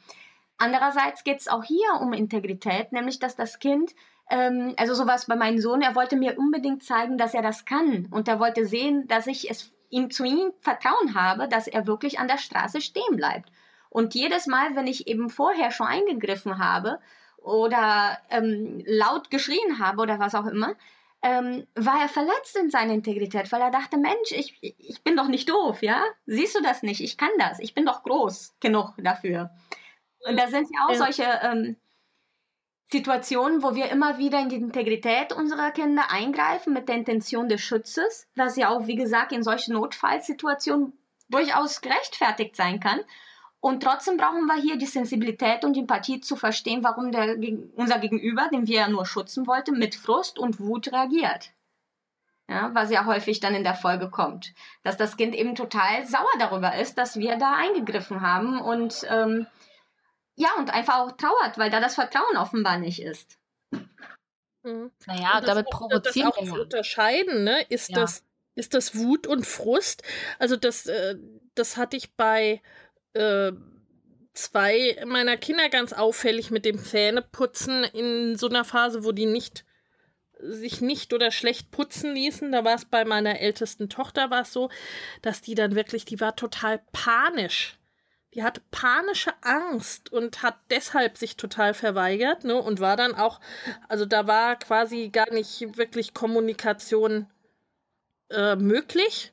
Andererseits 0.57 1.25
geht 1.25 1.41
es 1.41 1.49
auch 1.49 1.63
hier 1.63 2.01
um 2.01 2.13
Integrität, 2.15 2.93
nämlich 2.93 3.19
dass 3.19 3.37
das 3.37 3.59
Kind 3.59 3.95
ähm, 4.31 4.75
also 4.77 4.95
sowas 4.95 5.27
bei 5.27 5.37
meinem 5.37 5.59
Sohn, 5.59 5.83
er 5.83 5.95
wollte 5.95 6.17
mir 6.17 6.39
unbedingt 6.39 6.83
zeigen, 6.83 7.19
dass 7.19 7.35
er 7.35 7.43
das 7.43 7.65
kann. 7.65 8.07
Und 8.11 8.29
er 8.29 8.41
wollte 8.41 8.67
sehen, 8.67 9.07
dass 9.09 9.27
ich 9.27 9.51
es 9.51 9.73
ihm 9.91 10.11
zu 10.11 10.25
ihm 10.25 10.53
Vertrauen 10.61 11.15
habe, 11.15 11.49
dass 11.49 11.67
er 11.67 11.87
wirklich 11.87 12.19
an 12.19 12.29
der 12.29 12.39
Straße 12.39 12.81
stehen 12.81 13.17
bleibt. 13.17 13.51
Und 13.91 14.15
jedes 14.15 14.47
Mal, 14.47 14.77
wenn 14.77 14.87
ich 14.87 15.07
eben 15.09 15.31
vorher 15.31 15.71
schon 15.71 15.87
eingegriffen 15.87 16.59
habe 16.59 17.01
oder 17.39 18.19
ähm, 18.29 18.83
laut 18.87 19.31
geschrien 19.31 19.79
habe 19.79 20.03
oder 20.03 20.19
was 20.19 20.35
auch 20.35 20.47
immer, 20.47 20.75
ähm, 21.23 21.67
war 21.75 22.03
er 22.03 22.09
verletzt 22.09 22.57
in 22.57 22.71
seiner 22.71 22.93
Integrität, 22.93 23.51
weil 23.51 23.61
er 23.61 23.71
dachte, 23.71 23.97
Mensch, 23.97 24.31
ich, 24.31 24.59
ich 24.61 25.03
bin 25.03 25.17
doch 25.17 25.27
nicht 25.27 25.49
doof, 25.49 25.83
ja? 25.83 26.03
Siehst 26.27 26.55
du 26.55 26.63
das 26.63 26.83
nicht? 26.83 27.01
Ich 27.01 27.17
kann 27.17 27.31
das. 27.39 27.59
Ich 27.59 27.75
bin 27.75 27.87
doch 27.87 28.03
groß 28.03 28.57
genug 28.61 28.93
dafür. 28.99 29.51
Und 30.29 30.39
da 30.39 30.49
sind 30.49 30.69
ja 30.71 30.87
auch 30.87 30.95
solche 30.95 31.25
ähm, 31.43 31.77
Situationen, 32.91 33.63
wo 33.63 33.75
wir 33.75 33.91
immer 33.91 34.17
wieder 34.17 34.41
in 34.41 34.49
die 34.49 34.57
Integrität 34.57 35.35
unserer 35.35 35.71
Kinder 35.73 36.11
eingreifen 36.11 36.73
mit 36.73 36.89
der 36.89 36.97
Intention 36.97 37.49
des 37.49 37.61
Schutzes, 37.61 38.27
was 38.35 38.57
ja 38.57 38.71
auch, 38.71 38.87
wie 38.87 38.97
gesagt, 38.97 39.33
in 39.33 39.43
solchen 39.43 39.75
Notfallsituationen 39.75 40.95
durchaus 41.29 41.83
gerechtfertigt 41.83 42.57
sein 42.57 42.81
kann. 42.81 43.01
Und 43.61 43.83
trotzdem 43.83 44.17
brauchen 44.17 44.47
wir 44.47 44.55
hier 44.55 44.79
die 44.79 44.87
Sensibilität 44.87 45.65
und 45.65 45.77
Empathie 45.77 46.21
zu 46.21 46.37
verstehen, 46.37 46.83
warum 46.83 47.13
der, 47.13 47.37
unser 47.75 47.99
Gegenüber, 47.99 48.49
den 48.53 48.67
wir 48.67 48.77
ja 48.77 48.89
nur 48.89 49.05
schützen 49.05 49.47
wollten, 49.47 49.79
mit 49.79 49.95
Frust 49.95 50.39
und 50.39 50.61
Wut 50.61 50.91
reagiert. 50.93 51.51
Ja, 52.49 52.71
was 52.73 52.91
ja 52.91 53.05
häufig 53.05 53.41
dann 53.41 53.55
in 53.55 53.65
der 53.65 53.75
Folge 53.75 54.09
kommt. 54.09 54.55
Dass 54.83 54.97
das 54.97 55.19
Kind 55.19 55.35
eben 55.35 55.55
total 55.55 56.07
sauer 56.07 56.25
darüber 56.39 56.77
ist, 56.77 56.97
dass 56.97 57.19
wir 57.19 57.37
da 57.37 57.55
eingegriffen 57.57 58.23
haben 58.23 58.59
und 58.59 59.05
ähm, 59.11 59.47
ja, 60.39 60.51
und 60.57 60.71
einfach 60.71 60.99
auch 60.99 61.13
trauert, 61.13 61.59
weil 61.59 61.69
da 61.69 61.81
das 61.81 61.97
Vertrauen 61.97 62.37
offenbar 62.37 62.79
nicht 62.79 63.03
ist. 63.03 63.39
Mhm. 64.63 64.93
Naja, 65.07 65.41
damit 65.41 65.67
provozieren 65.67 66.31
wir. 66.37 66.43
Das 66.43 66.51
auch 66.51 66.55
zu 66.55 66.63
unterscheiden, 66.63 67.43
ne? 67.43 67.63
Ist, 67.69 67.91
ja. 67.91 67.97
das, 67.97 68.25
ist 68.55 68.73
das 68.73 68.97
Wut 68.97 69.27
und 69.27 69.45
Frust? 69.47 70.05
Also, 70.39 70.57
das, 70.57 70.87
äh, 70.87 71.17
das 71.57 71.77
hatte 71.77 71.97
ich 71.97 72.15
bei 72.15 72.63
äh, 73.15 73.51
zwei 74.33 75.03
meiner 75.05 75.37
Kinder 75.37 75.69
ganz 75.71 75.93
auffällig 75.93 76.53
mit 76.53 76.65
dem 76.65 76.79
Zähneputzen 76.79 77.83
in 77.83 78.37
so 78.37 78.49
einer 78.49 78.65
Phase, 78.65 79.03
wo 79.03 79.11
die 79.11 79.27
nicht 79.27 79.65
sich 80.41 80.81
nicht 80.81 81.13
oder 81.13 81.33
schlecht 81.33 81.73
putzen 81.73 82.15
ließen. 82.15 82.53
Da 82.53 82.65
war 82.65 82.77
es 82.77 82.85
bei 82.85 83.05
meiner 83.05 83.41
ältesten 83.41 83.89
Tochter 83.89 84.31
war 84.31 84.43
es 84.43 84.53
so, 84.53 84.71
dass 85.21 85.41
die 85.41 85.57
dann 85.57 85.75
wirklich, 85.75 86.05
die 86.05 86.21
war 86.21 86.37
total 86.37 86.81
panisch 86.93 87.79
die 88.35 88.43
hatte 88.43 88.61
panische 88.71 89.33
Angst 89.41 90.13
und 90.13 90.43
hat 90.43 90.57
deshalb 90.71 91.17
sich 91.17 91.37
total 91.37 91.75
verweigert, 91.75 92.45
ne? 92.45 92.57
Und 92.57 92.81
war 92.81 92.97
dann 92.97 93.15
auch, 93.15 93.41
also 93.89 94.05
da 94.05 94.27
war 94.27 94.57
quasi 94.57 95.09
gar 95.09 95.33
nicht 95.33 95.77
wirklich 95.77 96.15
Kommunikation 96.15 97.27
äh, 98.31 98.57
möglich. 98.57 99.33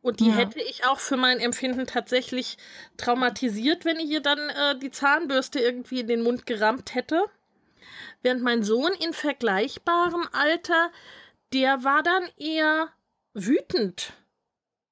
Und 0.00 0.18
die 0.18 0.30
ja. 0.30 0.34
hätte 0.34 0.60
ich 0.60 0.84
auch 0.84 0.98
für 0.98 1.16
mein 1.16 1.38
Empfinden 1.38 1.86
tatsächlich 1.86 2.58
traumatisiert, 2.96 3.84
wenn 3.84 4.00
ich 4.00 4.10
ihr 4.10 4.20
dann 4.20 4.40
äh, 4.50 4.76
die 4.76 4.90
Zahnbürste 4.90 5.60
irgendwie 5.60 6.00
in 6.00 6.08
den 6.08 6.22
Mund 6.22 6.44
gerammt 6.44 6.96
hätte. 6.96 7.24
Während 8.22 8.42
mein 8.42 8.64
Sohn 8.64 8.92
in 8.94 9.12
vergleichbarem 9.12 10.28
Alter, 10.32 10.90
der 11.52 11.84
war 11.84 12.02
dann 12.02 12.28
eher 12.36 12.88
wütend. 13.32 14.12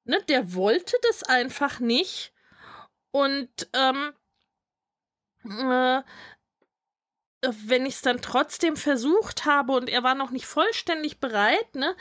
Ne? 0.05 0.19
Der 0.29 0.55
wollte 0.55 0.97
das 1.03 1.25
einfach 1.25 1.81
nicht 1.81 2.33
und 3.13 3.69
ähm, 3.73 4.13
äh, 5.45 6.03
wenn 7.43 7.87
ich 7.87 7.95
es 7.95 8.03
dann 8.03 8.21
trotzdem 8.21 8.77
versucht 8.77 9.47
habe 9.47 9.73
und 9.73 9.89
er 9.89 10.03
war 10.03 10.15
noch 10.15 10.31
nicht 10.31 10.47
vollständig 10.47 11.19
bereit, 11.21 11.75
ne, 11.75 11.97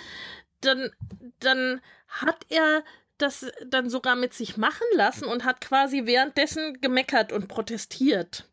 dann, 0.61 0.91
dann 1.39 1.81
hat 2.07 2.45
er 2.49 2.83
das 3.17 3.51
dann 3.65 3.89
sogar 3.89 4.15
mit 4.15 4.33
sich 4.33 4.57
machen 4.57 4.85
lassen 4.93 5.25
und 5.25 5.45
hat 5.45 5.61
quasi 5.61 6.05
währenddessen 6.05 6.81
gemeckert 6.81 7.31
und 7.31 7.47
protestiert. 7.47 8.45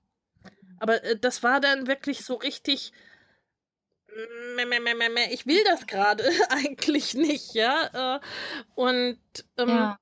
Aber 0.78 1.02
äh, 1.04 1.18
das 1.18 1.42
war 1.42 1.60
dann 1.60 1.86
wirklich 1.86 2.24
so 2.24 2.34
richtig. 2.34 2.92
Ich 5.30 5.46
will 5.46 5.62
das 5.64 5.86
gerade 5.86 6.24
eigentlich 6.50 7.14
nicht, 7.14 7.54
ja. 7.54 8.16
Äh, 8.16 8.20
und 8.74 9.18
ähm, 9.58 9.68
ja 9.68 9.98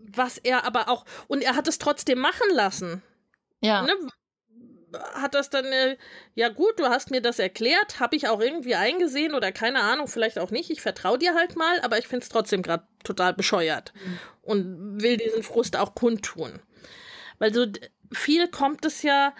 was 0.00 0.38
er 0.38 0.64
aber 0.64 0.88
auch, 0.88 1.04
und 1.28 1.42
er 1.42 1.56
hat 1.56 1.68
es 1.68 1.78
trotzdem 1.78 2.18
machen 2.18 2.48
lassen. 2.52 3.02
Ja. 3.60 3.82
Ne? 3.82 3.94
hat 5.14 5.34
das 5.34 5.50
dann, 5.50 5.66
äh, 5.66 5.96
ja 6.34 6.48
gut, 6.48 6.78
du 6.78 6.86
hast 6.86 7.10
mir 7.10 7.20
das 7.20 7.38
erklärt, 7.38 8.00
habe 8.00 8.16
ich 8.16 8.28
auch 8.28 8.40
irgendwie 8.40 8.74
eingesehen 8.74 9.34
oder 9.34 9.52
keine 9.52 9.80
Ahnung, 9.80 10.08
vielleicht 10.08 10.38
auch 10.38 10.50
nicht. 10.50 10.70
Ich 10.70 10.80
vertraue 10.80 11.18
dir 11.18 11.34
halt 11.34 11.56
mal, 11.56 11.80
aber 11.82 11.98
ich 11.98 12.08
finde 12.08 12.24
es 12.24 12.28
trotzdem 12.28 12.62
gerade 12.62 12.84
total 13.04 13.34
bescheuert 13.34 13.92
mhm. 13.94 14.18
und 14.42 15.02
will 15.02 15.16
diesen 15.16 15.42
Frust 15.42 15.76
auch 15.76 15.94
kundtun. 15.94 16.60
Weil 17.38 17.54
so 17.54 17.66
viel 18.12 18.48
kommt 18.48 18.84
es 18.84 19.02
ja, 19.02 19.34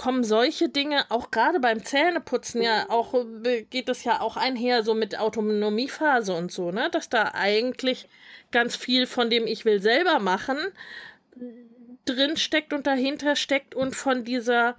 kommen 0.00 0.24
solche 0.24 0.70
Dinge 0.70 1.04
auch 1.10 1.30
gerade 1.30 1.60
beim 1.60 1.84
Zähneputzen 1.84 2.62
ja 2.62 2.88
auch, 2.88 3.12
äh, 3.44 3.64
geht 3.64 3.90
es 3.90 4.02
ja 4.02 4.22
auch 4.22 4.38
einher 4.38 4.82
so 4.82 4.94
mit 4.94 5.18
Autonomiephase 5.18 6.32
und 6.32 6.50
so, 6.50 6.70
ne? 6.70 6.88
Dass 6.90 7.10
da 7.10 7.32
eigentlich 7.34 8.08
ganz 8.50 8.76
viel 8.76 9.06
von 9.06 9.28
dem 9.28 9.46
ich 9.46 9.66
will 9.66 9.82
selber 9.82 10.18
machen 10.18 10.56
drin 12.06 12.38
steckt 12.38 12.72
und 12.72 12.86
dahinter 12.86 13.36
steckt 13.36 13.74
und 13.74 13.94
von 13.94 14.24
dieser 14.24 14.78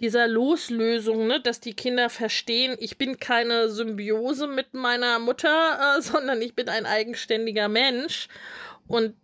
dieser 0.00 0.26
Loslösung, 0.26 1.28
ne, 1.28 1.40
dass 1.40 1.60
die 1.60 1.74
Kinder 1.74 2.10
verstehen, 2.10 2.76
ich 2.80 2.98
bin 2.98 3.20
keine 3.20 3.68
Symbiose 3.68 4.48
mit 4.48 4.74
meiner 4.74 5.20
Mutter, 5.20 5.98
äh, 5.98 6.02
sondern 6.02 6.42
ich 6.42 6.56
bin 6.56 6.68
ein 6.68 6.84
eigenständiger 6.84 7.68
Mensch 7.68 8.26
und 8.88 9.14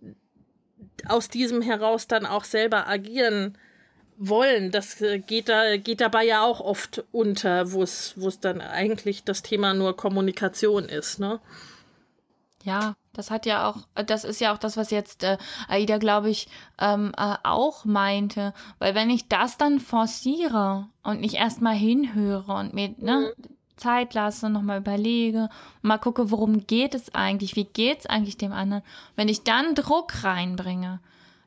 aus 1.08 1.28
diesem 1.28 1.60
heraus 1.60 2.06
dann 2.06 2.24
auch 2.24 2.44
selber 2.44 2.86
agieren 2.86 3.58
wollen. 4.16 4.70
Das 4.70 5.00
äh, 5.00 5.18
geht 5.18 5.48
da 5.48 5.76
geht 5.76 6.00
dabei 6.00 6.24
ja 6.24 6.42
auch 6.42 6.60
oft 6.60 7.04
unter, 7.12 7.72
wo 7.72 7.82
es 7.82 8.14
wo 8.16 8.28
es 8.28 8.40
dann 8.40 8.60
eigentlich 8.60 9.24
das 9.24 9.42
Thema 9.42 9.74
nur 9.74 9.96
Kommunikation 9.96 10.84
ist, 10.84 11.20
ne? 11.20 11.40
Ja, 12.64 12.94
das 13.12 13.30
hat 13.30 13.44
ja 13.46 13.68
auch, 13.68 13.76
das 14.06 14.24
ist 14.24 14.40
ja 14.40 14.52
auch 14.52 14.58
das, 14.58 14.76
was 14.76 14.90
jetzt 14.90 15.22
äh, 15.22 15.36
Aida, 15.68 15.98
glaube 15.98 16.30
ich, 16.30 16.48
ähm, 16.80 17.12
äh, 17.16 17.34
auch 17.42 17.84
meinte. 17.84 18.54
Weil 18.78 18.94
wenn 18.94 19.10
ich 19.10 19.28
das 19.28 19.58
dann 19.58 19.80
forciere 19.80 20.88
und 21.02 21.20
nicht 21.20 21.34
erstmal 21.34 21.74
hinhöre 21.74 22.52
und 22.54 22.72
mir 22.72 22.94
ne, 22.98 23.34
mhm. 23.36 23.44
Zeit 23.76 24.14
lasse, 24.14 24.48
nochmal 24.48 24.78
überlege, 24.78 25.50
mal 25.82 25.98
gucke, 25.98 26.30
worum 26.30 26.66
geht 26.66 26.94
es 26.94 27.14
eigentlich, 27.14 27.54
wie 27.54 27.64
geht 27.64 28.00
es 28.00 28.06
eigentlich 28.06 28.38
dem 28.38 28.52
anderen. 28.52 28.82
Wenn 29.14 29.28
ich 29.28 29.44
dann 29.44 29.74
Druck 29.74 30.24
reinbringe, 30.24 31.00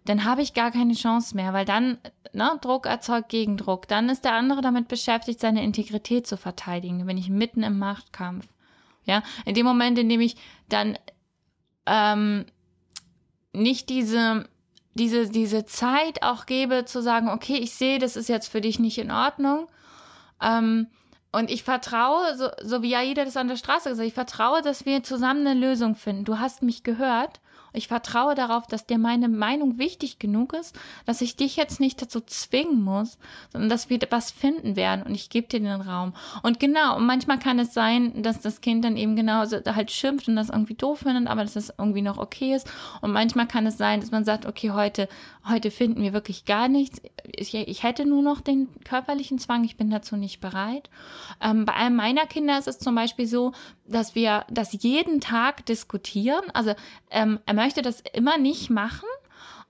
dann 0.06 0.24
habe 0.24 0.42
ich 0.42 0.54
gar 0.54 0.72
keine 0.72 0.94
Chance 0.94 1.36
mehr, 1.36 1.52
weil 1.52 1.66
dann 1.66 1.98
ne, 2.34 2.58
Druck 2.62 2.86
erzeugt 2.86 3.30
Gegendruck. 3.30 3.88
Dann 3.88 4.10
ist 4.10 4.26
der 4.26 4.34
andere 4.34 4.62
damit 4.62 4.88
beschäftigt, 4.88 5.40
seine 5.40 5.64
Integrität 5.64 6.28
zu 6.28 6.38
verteidigen. 6.38 7.06
Bin 7.06 7.18
ich 7.18 7.30
mitten 7.30 7.64
im 7.64 7.80
Machtkampf. 7.80 8.48
Ja, 9.06 9.24
in 9.46 9.56
dem 9.56 9.66
Moment, 9.66 9.98
in 9.98 10.10
dem 10.10 10.20
ich 10.20 10.36
dann 10.68 10.98
ähm, 11.86 12.46
nicht 13.54 13.90
diese, 13.90 14.48
diese, 14.94 15.30
diese 15.30 15.66
Zeit 15.66 16.24
auch 16.24 16.46
gebe, 16.46 16.86
zu 16.86 17.02
sagen, 17.02 17.30
okay, 17.30 17.58
ich 17.58 17.74
sehe, 17.74 18.00
das 18.00 18.16
ist 18.16 18.28
jetzt 18.28 18.50
für 18.50 18.62
dich 18.62 18.80
nicht 18.80 18.98
in 18.98 19.12
Ordnung. 19.12 19.68
Ähm, 20.42 20.88
und 21.32 21.50
ich 21.52 21.64
vertraue, 21.64 22.36
so, 22.36 22.50
so 22.62 22.82
wie 22.82 22.90
ja 22.90 23.02
jeder 23.02 23.26
das 23.26 23.38
an 23.38 23.48
der 23.48 23.58
Straße 23.58 23.90
gesagt 23.90 24.08
ich 24.08 24.14
vertraue, 24.14 24.62
dass 24.62 24.86
wir 24.86 25.04
zusammen 25.04 25.46
eine 25.46 25.60
Lösung 25.60 25.96
finden. 25.96 26.26
Du 26.26 26.40
hast 26.40 26.62
mich 26.64 26.84
gehört 26.84 27.40
ich 27.74 27.88
vertraue 27.88 28.36
darauf, 28.36 28.68
dass 28.68 28.86
dir 28.86 28.98
meine 28.98 29.30
Meinung 29.30 29.78
wichtig 29.78 30.20
genug 30.20 30.54
ist, 30.54 30.78
dass 31.06 31.22
ich 31.22 31.36
dich 31.36 31.56
jetzt 31.56 31.80
nicht 31.80 32.02
dazu 32.02 32.22
zwingen 32.22 32.82
muss, 32.82 33.18
sondern 33.52 33.70
dass 33.70 33.90
wir 33.90 34.00
was 34.10 34.32
finden 34.32 34.76
werden 34.76 35.04
und 35.04 35.14
ich 35.14 35.30
gebe 35.30 35.48
dir 35.48 35.60
den 35.60 35.82
Raum. 35.82 36.14
Und 36.44 36.60
genau, 36.60 37.00
manchmal 37.00 37.40
kann 37.40 37.60
es 37.60 37.74
sein, 37.74 38.22
dass 38.22 38.42
das 38.42 38.62
Kind 38.62 38.86
dann 38.86 38.98
eben 38.98 39.16
genauso 39.16 39.58
halt 39.66 39.92
schimpft 39.92 40.28
und 40.28 40.36
das 40.36 40.50
irgendwie 40.50 40.76
doof 40.76 41.00
findet, 41.00 41.28
aber 41.28 41.44
dass 41.44 41.56
es 41.56 41.74
irgendwie 41.78 42.02
noch 42.02 42.18
okay 42.18 42.56
ist. 42.56 42.70
Und 43.02 43.12
manchmal 43.12 43.48
kann 43.48 43.66
es 43.66 43.78
sein, 43.78 44.02
dass 44.02 44.12
man 44.12 44.26
sagt, 44.26 44.46
okay, 44.46 44.72
heute, 44.72 45.08
heute 45.50 45.72
finden 45.72 46.02
wir 46.02 46.14
wirklich 46.14 46.46
gar 46.46 46.68
nichts. 46.68 47.02
Ich, 47.24 47.54
ich 47.54 47.84
hätte 47.84 48.06
nur 48.06 48.22
noch 48.22 48.42
den 48.42 48.70
körperlichen 48.84 49.40
Zwang, 49.40 49.64
ich 49.64 49.78
bin 49.78 49.90
dazu 49.90 50.16
nicht 50.16 50.40
bereit. 50.40 50.90
Ähm, 51.42 51.66
bei 51.66 51.74
einem 51.74 51.96
meiner 51.96 52.26
Kinder 52.26 52.58
ist 52.58 52.68
es 52.68 52.80
zum 52.80 52.96
Beispiel 52.96 53.28
so, 53.28 53.54
dass 53.86 54.16
wir 54.16 54.46
das 54.50 54.72
jeden 54.82 55.22
Tag 55.22 55.66
diskutieren. 55.66 56.44
Also 56.54 56.74
ähm, 57.10 57.40
er 57.46 57.54
möchte 57.54 57.82
das 57.82 58.02
immer 58.14 58.38
nicht 58.38 58.70
machen. 58.70 59.08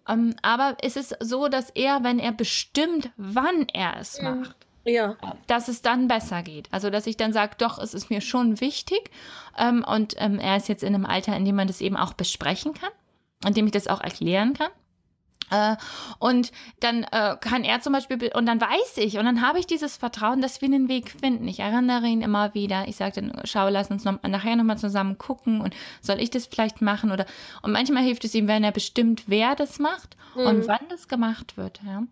Ähm, 0.08 0.36
aber 0.42 0.78
es 0.82 0.96
ist 0.96 1.16
so, 1.20 1.48
dass 1.48 1.70
er, 1.72 2.04
wenn 2.04 2.20
er 2.20 2.32
bestimmt, 2.32 3.12
wann 3.18 3.68
er 3.74 4.00
es 4.00 4.22
macht, 4.22 4.56
ja. 4.86 5.18
dass 5.48 5.68
es 5.68 5.82
dann 5.82 6.08
besser 6.08 6.44
geht. 6.44 6.70
Also, 6.72 6.90
dass 6.90 7.08
ich 7.08 7.18
dann 7.18 7.34
sage, 7.34 7.56
doch, 7.58 7.78
es 7.78 7.94
ist 7.94 8.10
mir 8.10 8.22
schon 8.22 8.62
wichtig. 8.62 9.12
Ähm, 9.58 9.84
und 9.84 10.16
ähm, 10.18 10.40
er 10.40 10.58
ist 10.58 10.70
jetzt 10.70 10.84
in 10.84 10.96
einem 10.96 11.06
Alter, 11.06 11.36
in 11.36 11.46
dem 11.46 11.56
man 11.56 11.68
das 11.68 11.82
eben 11.82 11.98
auch 11.98 12.14
besprechen 12.14 12.74
kann, 12.74 12.92
in 13.46 13.54
dem 13.54 13.66
ich 13.66 13.72
das 13.72 13.88
auch 13.88 14.02
erklären 14.02 14.54
kann. 14.54 14.72
Äh, 15.50 15.76
und 16.20 16.52
dann 16.80 17.04
äh, 17.04 17.38
kann 17.40 17.64
er 17.64 17.82
zum 17.82 17.94
Beispiel, 17.94 18.32
und 18.34 18.46
dann 18.46 18.60
weiß 18.60 18.98
ich, 18.98 19.18
und 19.18 19.26
dann 19.26 19.42
habe 19.42 19.60
ich 19.60 19.68
dieses 19.68 19.98
Vertrauen, 19.98 20.42
dass 20.42 20.62
wir 20.62 20.68
einen 20.68 20.90
Weg 20.90 21.10
finden. 21.10 21.48
Ich 21.48 21.60
erinnere 21.60 22.06
ihn 22.08 22.22
immer 22.22 22.54
wieder. 22.54 22.88
Ich 22.88 22.98
sage 22.98 23.22
dann, 23.22 23.42
schau, 23.46 23.70
lass 23.70 23.90
uns 23.90 24.04
noch, 24.04 24.22
nachher 24.24 24.56
nochmal 24.56 24.78
zusammen 24.78 25.18
gucken 25.18 25.62
und 25.62 25.76
soll 26.02 26.20
ich 26.20 26.30
das 26.30 26.48
vielleicht 26.48 26.82
machen? 26.82 27.12
Oder 27.12 27.26
und 27.62 27.72
manchmal 27.72 28.04
hilft 28.04 28.26
es 28.26 28.36
ihm, 28.36 28.48
wenn 28.48 28.64
er 28.64 28.72
bestimmt, 28.72 29.24
wer 29.28 29.56
das 29.56 29.80
macht 29.80 30.18
mhm. 30.36 30.42
und 30.42 30.68
wann 30.68 30.88
das 30.90 31.08
gemacht 31.08 31.58
wird. 31.58 31.80
Ja. 31.86 32.04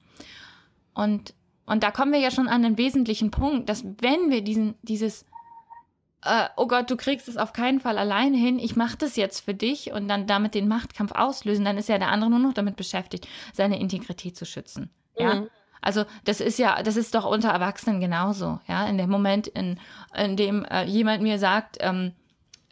Und, 0.94 1.34
und 1.66 1.84
da 1.84 1.92
kommen 1.92 2.14
wir 2.14 2.20
ja 2.20 2.32
schon 2.32 2.48
an 2.48 2.64
den 2.64 2.78
wesentlichen 2.78 3.32
Punkt, 3.32 3.70
dass 3.70 3.84
wenn 4.00 4.30
wir 4.30 4.42
diesen, 4.42 4.76
dieses 4.82 5.26
äh, 6.26 6.50
oh 6.58 6.68
Gott, 6.68 6.90
du 6.90 6.98
kriegst 6.98 7.28
es 7.28 7.38
auf 7.38 7.54
keinen 7.54 7.80
Fall 7.80 7.98
alleine 7.98 8.38
hin, 8.38 8.60
ich 8.60 8.76
mache 8.76 8.98
das 8.98 9.16
jetzt 9.16 9.42
für 9.42 9.54
dich 9.54 9.92
und 9.92 10.08
dann 10.08 10.28
damit 10.28 10.56
den 10.56 10.68
Machtkampf 10.68 11.12
auslösen, 11.14 11.66
dann 11.66 11.78
ist 11.78 11.90
ja 11.90 11.98
der 11.98 12.10
andere 12.10 12.30
nur 12.30 12.40
noch 12.40 12.54
damit 12.54 12.76
beschäftigt, 12.76 13.28
seine 13.54 13.80
Integrität 13.80 14.36
zu 14.36 14.46
schützen. 14.46 14.90
Ja. 15.18 15.36
Mhm. 15.36 15.50
Also 15.82 16.06
das 16.24 16.42
ist 16.42 16.58
ja, 16.58 16.82
das 16.82 16.96
ist 16.96 17.14
doch 17.14 17.26
unter 17.26 17.50
Erwachsenen 17.50 18.00
genauso, 18.00 18.60
ja. 18.68 18.88
In 18.88 18.98
dem 18.98 19.10
Moment, 19.10 19.48
in, 19.48 19.80
in 20.16 20.36
dem 20.36 20.66
äh, 20.66 20.84
jemand 20.86 21.22
mir 21.22 21.38
sagt, 21.38 21.78
ähm, 21.80 22.14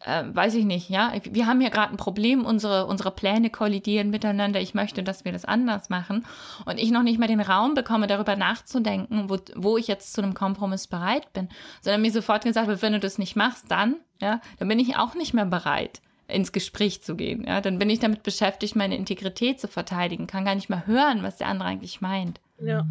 äh, 0.06 0.24
weiß 0.28 0.56
ich 0.56 0.66
nicht, 0.66 0.90
ja, 0.90 1.14
wir 1.24 1.48
haben 1.48 1.62
hier 1.62 1.70
gerade 1.70 1.94
ein 1.94 1.98
Problem, 1.98 2.46
unsere, 2.46 2.86
unsere 2.86 3.12
Pläne 3.12 3.50
kollidieren 3.50 4.10
miteinander, 4.10 4.60
ich 4.60 4.74
möchte, 4.74 5.04
dass 5.04 5.26
wir 5.26 5.32
das 5.32 5.46
anders 5.46 5.90
machen 5.90 6.26
und 6.66 6.80
ich 6.80 6.92
noch 6.92 7.04
nicht 7.04 7.20
mal 7.20 7.28
den 7.28 7.42
Raum 7.42 7.74
bekomme, 7.74 8.08
darüber 8.08 8.36
nachzudenken, 8.36 9.30
wo, 9.30 9.38
wo 9.56 9.78
ich 9.78 9.88
jetzt 9.88 10.14
zu 10.14 10.22
einem 10.22 10.34
Kompromiss 10.34 10.88
bereit 10.88 11.32
bin, 11.34 11.50
sondern 11.82 12.02
mir 12.02 12.12
sofort 12.12 12.44
gesagt 12.44 12.68
wird, 12.68 12.82
wenn 12.82 12.94
du 12.94 13.00
das 13.00 13.18
nicht 13.18 13.36
machst, 13.36 13.66
dann, 13.70 13.98
ja, 14.22 14.42
dann 14.60 14.68
bin 14.68 14.80
ich 14.80 14.98
auch 14.98 15.16
nicht 15.16 15.34
mehr 15.34 15.46
bereit 15.46 16.02
ins 16.28 16.52
Gespräch 16.52 17.02
zu 17.04 17.16
gehen. 17.16 17.46
Ja, 17.46 17.62
dann 17.62 17.80
bin 17.80 17.90
ich 17.90 18.00
damit 18.00 18.24
beschäftigt, 18.24 18.76
meine 18.76 18.96
Integrität 18.96 19.60
zu 19.60 19.68
verteidigen, 19.68 20.28
kann 20.28 20.46
gar 20.46 20.56
nicht 20.56 20.70
mehr 20.70 20.88
hören, 20.88 21.24
was 21.24 21.38
der 21.38 21.48
andere 21.48 21.70
eigentlich 21.70 22.02
meint. 22.02 22.40
Ja. 22.60 22.86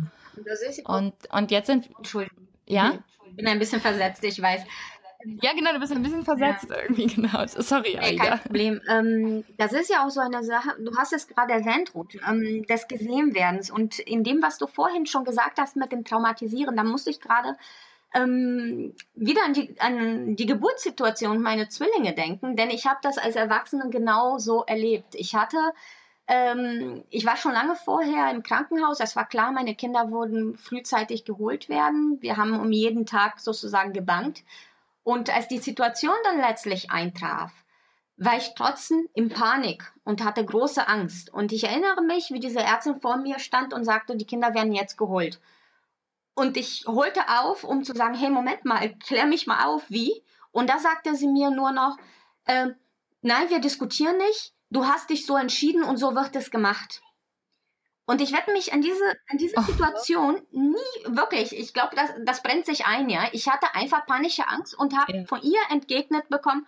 Und, 0.84 1.14
und 1.30 1.50
jetzt 1.50 1.66
sind. 1.66 1.88
Entschuldigung. 1.96 2.48
Ja? 2.66 2.98
Ich 3.28 3.36
bin 3.36 3.46
ein 3.46 3.58
bisschen 3.58 3.80
versetzt, 3.80 4.22
ich 4.24 4.40
weiß. 4.40 4.62
Ja, 5.42 5.52
genau, 5.54 5.72
du 5.72 5.80
bist 5.80 5.92
ein 5.92 6.02
bisschen 6.02 6.24
versetzt 6.24 6.68
ja. 6.70 6.76
irgendwie, 6.82 7.06
genau. 7.14 7.46
Sorry, 7.46 7.98
nee, 8.00 8.16
Kein 8.16 8.38
Problem. 8.40 8.80
Ähm, 8.88 9.44
das 9.58 9.72
ist 9.72 9.90
ja 9.90 10.04
auch 10.04 10.10
so 10.10 10.20
eine 10.20 10.42
Sache, 10.42 10.70
du 10.78 10.96
hast 10.96 11.12
es 11.12 11.28
gerade 11.28 11.52
erwähnt, 11.52 11.94
Ruth, 11.94 12.16
ähm, 12.28 12.64
des 12.66 12.88
Gesehenwerdens. 12.88 13.70
Und 13.70 13.98
in 13.98 14.24
dem, 14.24 14.42
was 14.42 14.58
du 14.58 14.66
vorhin 14.66 15.06
schon 15.06 15.24
gesagt 15.24 15.58
hast 15.58 15.76
mit 15.76 15.92
dem 15.92 16.04
Traumatisieren, 16.04 16.76
da 16.76 16.84
musste 16.84 17.10
ich 17.10 17.20
gerade 17.20 17.56
ähm, 18.14 18.94
wieder 19.14 19.44
an 19.44 19.54
die, 19.54 19.74
an 19.80 20.36
die 20.36 20.46
Geburtssituation 20.46 21.40
meiner 21.40 21.68
Zwillinge 21.68 22.12
denken, 22.14 22.56
denn 22.56 22.70
ich 22.70 22.86
habe 22.86 22.98
das 23.02 23.18
als 23.18 23.36
Erwachsene 23.36 23.88
genau 23.90 24.38
so 24.38 24.64
erlebt. 24.64 25.14
Ich 25.14 25.34
hatte 25.34 25.56
ähm, 26.28 27.04
ich 27.10 27.26
war 27.26 27.36
schon 27.36 27.52
lange 27.52 27.74
vorher 27.74 28.30
im 28.30 28.42
Krankenhaus. 28.42 29.00
Es 29.00 29.16
war 29.16 29.28
klar, 29.28 29.52
meine 29.52 29.74
Kinder 29.74 30.10
wurden 30.10 30.56
frühzeitig 30.56 31.24
geholt 31.24 31.68
werden. 31.68 32.18
Wir 32.20 32.36
haben 32.36 32.58
um 32.58 32.70
jeden 32.72 33.06
Tag 33.06 33.40
sozusagen 33.40 33.92
gebankt. 33.92 34.44
Und 35.04 35.34
als 35.34 35.48
die 35.48 35.58
Situation 35.58 36.14
dann 36.24 36.38
letztlich 36.38 36.90
eintraf, 36.90 37.52
war 38.16 38.36
ich 38.36 38.54
trotzdem 38.54 39.08
in 39.14 39.30
Panik 39.30 39.92
und 40.04 40.22
hatte 40.22 40.44
große 40.44 40.86
Angst. 40.86 41.32
Und 41.32 41.52
ich 41.52 41.64
erinnere 41.64 42.02
mich, 42.02 42.30
wie 42.30 42.40
diese 42.40 42.60
Ärztin 42.60 43.00
vor 43.00 43.16
mir 43.16 43.38
stand 43.38 43.72
und 43.74 43.84
sagte, 43.84 44.16
die 44.16 44.26
Kinder 44.26 44.54
werden 44.54 44.72
jetzt 44.72 44.96
geholt. 44.96 45.40
Und 46.34 46.56
ich 46.56 46.84
holte 46.86 47.28
auf, 47.28 47.64
um 47.64 47.84
zu 47.84 47.94
sagen, 47.94 48.14
hey, 48.14 48.30
Moment 48.30 48.64
mal, 48.64 48.94
klär 48.96 49.26
mich 49.26 49.46
mal 49.46 49.64
auf, 49.64 49.82
wie? 49.88 50.22
Und 50.50 50.70
da 50.70 50.78
sagte 50.78 51.14
sie 51.14 51.26
mir 51.26 51.50
nur 51.50 51.72
noch, 51.72 51.96
äh, 52.44 52.68
nein, 53.22 53.50
wir 53.50 53.60
diskutieren 53.60 54.16
nicht, 54.18 54.54
du 54.70 54.86
hast 54.86 55.10
dich 55.10 55.26
so 55.26 55.36
entschieden 55.36 55.82
und 55.82 55.96
so 55.96 56.14
wird 56.14 56.36
es 56.36 56.50
gemacht. 56.50 57.02
Und 58.12 58.20
ich 58.20 58.30
werde 58.30 58.52
mich 58.52 58.74
an 58.74 58.82
diese, 58.82 59.10
an 59.30 59.38
diese 59.38 59.56
oh. 59.56 59.62
Situation 59.62 60.42
nie, 60.50 60.76
wirklich, 61.06 61.58
ich 61.58 61.72
glaube, 61.72 61.96
das, 61.96 62.10
das 62.26 62.42
brennt 62.42 62.66
sich 62.66 62.84
ein, 62.84 63.08
ja. 63.08 63.26
Ich 63.32 63.48
hatte 63.48 63.74
einfach 63.74 64.04
panische 64.04 64.46
Angst 64.48 64.78
und 64.78 64.94
habe 64.94 65.16
ja. 65.16 65.24
von 65.24 65.40
ihr 65.40 65.58
entgegnet 65.70 66.28
bekommen, 66.28 66.66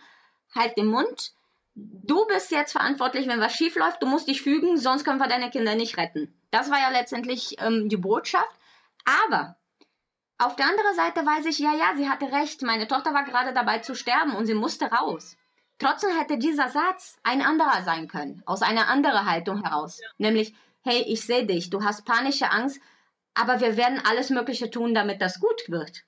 halt 0.54 0.74
den 0.78 0.86
Mund, 0.86 1.32
du 1.74 2.24
bist 2.28 2.50
jetzt 2.50 2.72
verantwortlich, 2.72 3.28
wenn 3.28 3.40
was 3.40 3.52
schief 3.52 3.76
läuft, 3.76 4.02
du 4.02 4.06
musst 4.06 4.26
dich 4.26 4.40
fügen, 4.40 4.78
sonst 4.78 5.04
können 5.04 5.18
wir 5.18 5.28
deine 5.28 5.50
Kinder 5.50 5.74
nicht 5.74 5.98
retten. 5.98 6.34
Das 6.50 6.70
war 6.70 6.78
ja 6.78 6.88
letztendlich 6.88 7.56
ähm, 7.58 7.90
die 7.90 7.98
Botschaft. 7.98 8.58
Aber 9.04 9.58
auf 10.38 10.56
der 10.56 10.64
anderen 10.64 10.96
Seite 10.96 11.26
weiß 11.26 11.44
ich, 11.44 11.58
ja, 11.58 11.74
ja, 11.74 11.94
sie 11.94 12.08
hatte 12.08 12.32
recht, 12.32 12.62
meine 12.62 12.88
Tochter 12.88 13.12
war 13.12 13.24
gerade 13.24 13.52
dabei 13.52 13.80
zu 13.80 13.94
sterben 13.94 14.34
und 14.34 14.46
sie 14.46 14.54
musste 14.54 14.86
raus. 14.86 15.36
Trotzdem 15.78 16.16
hätte 16.18 16.38
dieser 16.38 16.70
Satz 16.70 17.18
ein 17.22 17.42
anderer 17.42 17.82
sein 17.82 18.08
können, 18.08 18.42
aus 18.46 18.62
einer 18.62 18.88
anderen 18.88 19.26
Haltung 19.26 19.62
heraus. 19.62 20.00
Ja. 20.00 20.08
Nämlich, 20.16 20.54
hey, 20.84 21.02
ich 21.06 21.22
sehe 21.22 21.46
dich, 21.46 21.70
du 21.70 21.82
hast 21.82 22.04
panische 22.04 22.50
Angst, 22.50 22.80
aber 23.34 23.60
wir 23.60 23.76
werden 23.76 24.00
alles 24.06 24.30
Mögliche 24.30 24.70
tun, 24.70 24.94
damit 24.94 25.20
das 25.20 25.40
gut 25.40 25.68
wird. 25.68 26.04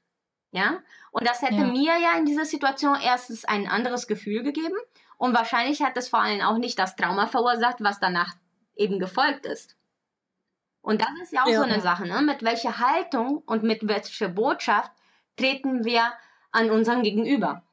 Ja? 0.53 0.81
Und 1.11 1.27
das 1.27 1.43
hätte 1.43 1.55
ja. 1.57 1.67
mir 1.67 1.99
ja 1.99 2.17
in 2.17 2.27
dieser 2.27 2.45
Situation 2.45 2.97
erstens 3.03 3.45
ein 3.45 3.67
anderes 3.67 4.07
Gefühl 4.07 4.43
gegeben 4.43 4.77
und 5.17 5.35
wahrscheinlich 5.35 5.83
hat 5.83 5.97
es 5.97 6.09
vor 6.09 6.21
allem 6.21 6.43
auch 6.43 6.59
nicht 6.59 6.79
das 6.79 6.95
Trauma 6.95 7.27
verursacht, 7.27 7.79
was 7.81 7.99
danach 7.99 8.35
eben 8.77 8.99
gefolgt 8.99 9.47
ist. 9.47 9.77
Und 10.83 11.01
das 11.01 11.09
ist 11.23 11.33
ja 11.33 11.43
auch 11.43 11.49
ja. 11.49 11.57
so 11.59 11.65
eine 11.65 11.81
Sache, 11.81 12.07
ne? 12.07 12.23
mit 12.23 12.45
welcher 12.45 12.79
Haltung 12.79 13.39
und 13.47 13.65
mit 13.65 13.89
welcher 13.89 14.29
Botschaft 14.29 14.93
treten 15.37 15.85
wir 15.85 16.13
an 16.53 16.71
unseren 16.71 17.03
Gegenüber. 17.03 17.65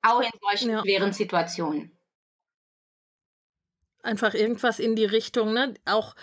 Auch 0.00 0.20
in 0.20 0.30
solchen 0.40 0.70
ja. 0.70 0.80
schweren 0.80 1.12
Situationen. 1.12 1.96
Einfach 4.02 4.34
irgendwas 4.34 4.78
in 4.78 4.96
die 4.96 5.04
Richtung, 5.04 5.52
ne? 5.52 5.74
Auch 5.84 6.14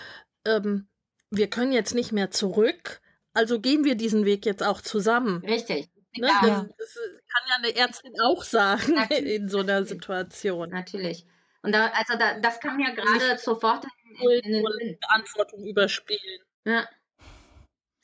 ähm, 0.46 0.88
wir 1.32 1.50
können 1.50 1.72
jetzt 1.72 1.96
nicht 1.96 2.12
mehr 2.12 2.32
zurück, 2.32 3.02
also 3.34 3.60
gehen 3.60 3.84
wir 3.84 3.96
diesen 3.96 4.26
Weg 4.26 4.46
jetzt 4.46 4.64
auch 4.64 4.82
zusammen. 4.82 5.44
Richtig. 5.46 5.90
Ne? 6.18 6.28
Ja. 6.28 6.42
Das, 6.42 6.78
das, 6.78 6.96
kann 6.96 7.44
ja 7.48 7.56
eine 7.58 7.76
Ärztin 7.76 8.14
auch 8.22 8.44
sagen 8.44 8.94
Natürlich. 8.96 9.36
in 9.36 9.50
so 9.50 9.60
einer 9.60 9.86
Situation. 9.86 10.70
Natürlich. 10.70 11.26
Und 11.62 11.74
da, 11.74 11.88
also 11.88 12.18
da, 12.18 12.40
das 12.40 12.60
kann 12.60 12.80
ja 12.80 12.90
gerade 12.92 13.38
sofort 13.38 13.86
in, 14.20 14.30
in, 14.30 14.66
in 14.80 14.98
Verantwortung 14.98 15.64
überspielen. 15.64 16.42
Ja. 16.66 16.88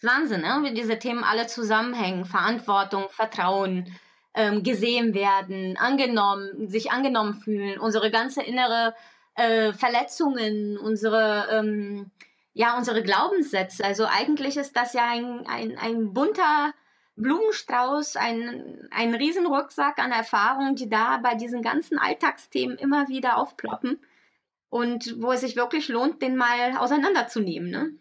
Wahnsinn, 0.01 0.41
ne? 0.41 0.61
wie 0.63 0.73
diese 0.73 0.99
Themen 0.99 1.23
alle 1.23 1.47
zusammenhängen. 1.47 2.25
Verantwortung, 2.25 3.09
Vertrauen, 3.09 3.97
ähm, 4.35 4.61
gesehen 4.63 5.13
werden, 5.13 5.77
angenommen, 5.77 6.67
sich 6.67 6.91
angenommen 6.91 7.33
fühlen, 7.33 7.79
unsere 7.79 8.11
ganze 8.11 8.43
innere 8.43 8.93
äh, 9.35 9.73
Verletzungen, 9.73 10.77
unsere 10.77 11.47
ähm, 11.51 12.11
ja, 12.55 12.77
unsere 12.77 13.03
Glaubenssätze. 13.03 13.83
Also 13.83 14.05
eigentlich 14.05 14.55
ist 14.55 14.77
das 14.77 14.93
ja 14.93 15.05
ein, 15.05 15.45
ein, 15.45 15.77
ein 15.77 16.13
bunter 16.13 16.73
Blumenstrauß, 17.17 18.15
ein, 18.15 18.87
ein 18.91 19.13
Riesenrucksack 19.13 19.99
an 19.99 20.13
Erfahrungen, 20.13 20.75
die 20.75 20.89
da 20.89 21.17
bei 21.17 21.35
diesen 21.35 21.61
ganzen 21.61 21.99
Alltagsthemen 21.99 22.77
immer 22.77 23.09
wieder 23.09 23.37
aufploppen 23.37 23.99
und 24.69 25.21
wo 25.21 25.33
es 25.33 25.41
sich 25.41 25.57
wirklich 25.57 25.89
lohnt, 25.89 26.21
den 26.21 26.37
mal 26.37 26.77
auseinanderzunehmen. 26.77 27.69
Ne? 27.69 27.91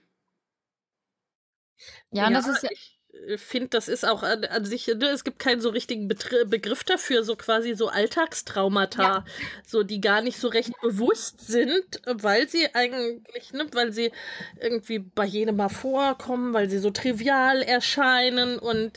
Ja, 2.12 2.26
und 2.26 2.32
ja, 2.32 2.38
das 2.38 2.46
ist 2.46 2.62
ja. 2.62 2.70
Ich, 2.72 2.93
finde, 3.36 3.68
das 3.68 3.88
ist 3.88 4.06
auch 4.06 4.22
an, 4.22 4.44
an 4.44 4.64
sich, 4.64 4.86
ne, 4.86 5.06
es 5.06 5.24
gibt 5.24 5.38
keinen 5.38 5.60
so 5.60 5.70
richtigen 5.70 6.08
Betr 6.08 6.44
Begriff 6.44 6.84
dafür, 6.84 7.24
so 7.24 7.36
quasi 7.36 7.74
so 7.74 7.88
Alltagstraumata, 7.88 9.02
ja. 9.02 9.24
so 9.66 9.82
die 9.82 10.00
gar 10.00 10.20
nicht 10.20 10.38
so 10.38 10.48
recht 10.48 10.72
bewusst 10.82 11.46
sind, 11.46 12.02
weil 12.06 12.48
sie 12.48 12.74
eigentlich, 12.74 13.52
ne, 13.52 13.66
weil 13.72 13.92
sie 13.92 14.12
irgendwie 14.60 14.98
bei 14.98 15.24
jedem 15.24 15.56
mal 15.56 15.68
vorkommen, 15.68 16.52
weil 16.52 16.68
sie 16.68 16.78
so 16.78 16.90
trivial 16.90 17.62
erscheinen 17.62 18.58
und 18.58 18.92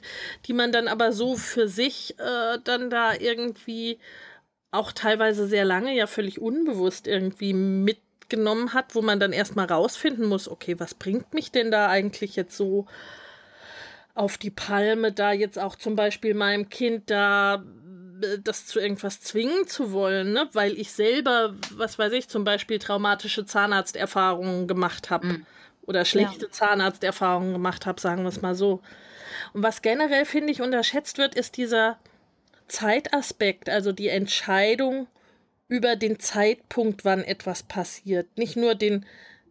die 0.45 0.53
man 0.53 0.71
dann 0.71 0.87
aber 0.87 1.11
so 1.11 1.35
für 1.35 1.67
sich 1.67 2.15
äh, 2.19 2.57
dann 2.63 2.89
da 2.89 3.13
irgendwie 3.13 3.99
auch 4.71 4.91
teilweise 4.91 5.47
sehr 5.47 5.65
lange 5.65 5.95
ja 5.95 6.07
völlig 6.07 6.41
unbewusst 6.41 7.07
irgendwie 7.07 7.53
mitgenommen 7.53 8.73
hat, 8.73 8.95
wo 8.95 9.01
man 9.01 9.19
dann 9.19 9.31
erstmal 9.31 9.67
rausfinden 9.67 10.25
muss, 10.25 10.49
okay, 10.49 10.79
was 10.79 10.93
bringt 10.93 11.33
mich 11.33 11.51
denn 11.51 11.71
da 11.71 11.87
eigentlich 11.87 12.35
jetzt 12.35 12.57
so 12.57 12.87
auf 14.17 14.37
die 14.37 14.49
Palme, 14.49 15.11
da 15.11 15.31
jetzt 15.31 15.59
auch 15.59 15.75
zum 15.75 15.95
Beispiel 15.95 16.33
meinem 16.33 16.69
Kind 16.69 17.09
da 17.09 17.63
äh, 18.21 18.39
das 18.43 18.65
zu 18.65 18.79
irgendwas 18.79 19.21
zwingen 19.21 19.67
zu 19.67 19.91
wollen, 19.91 20.33
ne? 20.33 20.49
weil 20.53 20.73
ich 20.73 20.91
selber, 20.91 21.53
was 21.75 21.99
weiß 21.99 22.13
ich, 22.13 22.27
zum 22.27 22.43
Beispiel 22.43 22.79
traumatische 22.79 23.45
Zahnarzterfahrungen 23.45 24.67
gemacht 24.67 25.09
habe 25.09 25.27
mhm. 25.27 25.45
oder 25.85 26.05
schlechte 26.05 26.45
ja. 26.45 26.51
Zahnarzterfahrungen 26.51 27.53
gemacht 27.53 27.85
habe, 27.85 28.01
sagen 28.01 28.23
wir 28.23 28.29
es 28.29 28.41
mal 28.41 28.55
so. 28.55 28.81
Und 29.53 29.63
was 29.63 29.81
generell, 29.81 30.25
finde 30.25 30.51
ich, 30.51 30.61
unterschätzt 30.61 31.17
wird, 31.17 31.35
ist 31.35 31.57
dieser 31.57 31.99
Zeitaspekt, 32.67 33.69
also 33.69 33.91
die 33.91 34.09
Entscheidung 34.09 35.07
über 35.67 35.95
den 35.95 36.19
Zeitpunkt, 36.19 37.05
wann 37.05 37.23
etwas 37.23 37.63
passiert. 37.63 38.37
Nicht 38.37 38.55
nur 38.55 38.75
den, 38.75 39.05